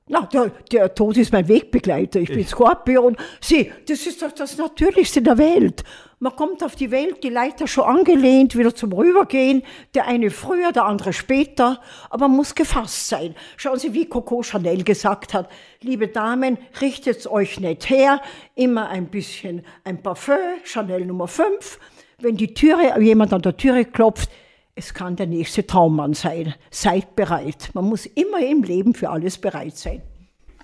[0.09, 2.21] Na, der, der Tod ist mein Wegbegleiter.
[2.21, 3.17] Ich bin Skorpion.
[3.41, 5.83] Sie, das ist doch das Natürlichste der Welt.
[6.19, 9.63] Man kommt auf die Welt, die Leiter schon angelehnt, wieder zum Rübergehen.
[9.95, 11.79] Der eine früher, der andere später.
[12.09, 13.35] Aber man muss gefasst sein.
[13.59, 15.51] Schauen Sie, wie Coco Chanel gesagt hat.
[15.83, 18.23] Liebe Damen, richtet euch nicht her.
[18.55, 21.79] Immer ein bisschen ein Parfum, Chanel Nummer 5.
[22.19, 24.31] Wenn die Türe, jemand an der Türe klopft,
[24.75, 26.55] es kann der nächste Traummann sein.
[26.71, 27.69] Seid bereit.
[27.75, 30.01] Man muss immer im Leben für alles bereit sein.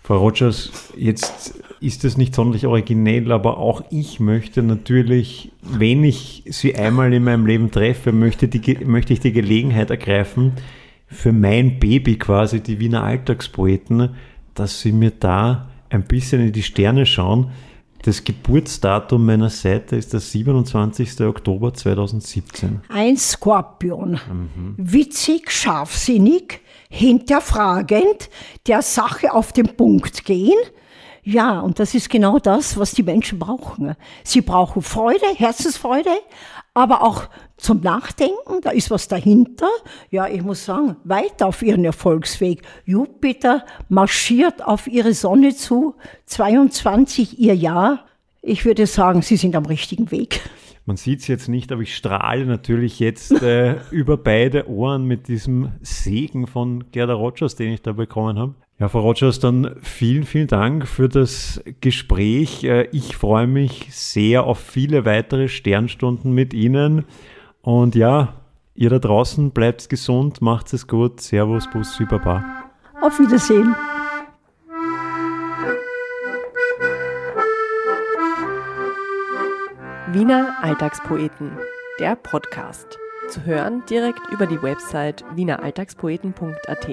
[0.05, 6.43] Frau Rogers, jetzt ist es nicht sonderlich originell, aber auch ich möchte natürlich, wenn ich
[6.47, 10.55] Sie einmal in meinem Leben treffe, möchte, die, möchte ich die Gelegenheit ergreifen,
[11.07, 14.17] für mein Baby quasi, die Wiener Alltagspoeten,
[14.55, 17.53] dass Sie mir da ein bisschen in die Sterne schauen.
[18.03, 21.21] Das Geburtsdatum meiner Seite ist der 27.
[21.21, 22.81] Oktober 2017.
[22.89, 24.19] Ein Skorpion.
[24.77, 26.61] Witzig, scharfsinnig,
[26.93, 28.29] hinterfragend,
[28.67, 30.59] der Sache auf den Punkt gehen.
[31.23, 33.97] Ja, und das ist genau das, was die Menschen brauchen.
[34.25, 36.11] Sie brauchen Freude, Herzensfreude,
[36.75, 39.69] aber auch zum Nachdenken, da ist was dahinter.
[40.11, 42.63] Ja, ich muss sagen, weiter auf ihren Erfolgsweg.
[42.85, 45.95] Jupiter marschiert auf ihre Sonne zu,
[46.27, 48.05] 22 ihr Jahr.
[48.43, 50.43] Ich würde sagen, sie sind am richtigen Weg.
[50.85, 55.29] Man sieht es jetzt nicht, aber ich strahle natürlich jetzt äh, über beide Ohren mit
[55.29, 58.55] diesem Segen von Gerda Rogers, den ich da bekommen habe.
[58.81, 62.65] Ja, Frau Rogers, dann vielen, vielen Dank für das Gespräch.
[62.65, 67.05] Äh, Ich freue mich sehr auf viele weitere Sternstunden mit Ihnen.
[67.61, 68.35] Und ja,
[68.75, 71.21] ihr da draußen bleibt gesund, macht es gut.
[71.21, 72.45] Servus, Bussi, Baba.
[73.01, 73.73] Auf Wiedersehen.
[80.13, 81.53] Wiener Alltagspoeten,
[81.99, 82.99] der Podcast.
[83.31, 86.89] Zu hören direkt über die Website wieneralltagspoeten.at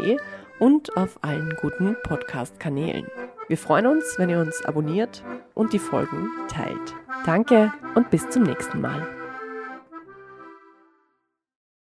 [0.60, 3.08] und auf allen guten Podcast-Kanälen.
[3.50, 5.22] Wir freuen uns, wenn ihr uns abonniert
[5.54, 6.96] und die Folgen teilt.
[7.26, 9.06] Danke und bis zum nächsten Mal.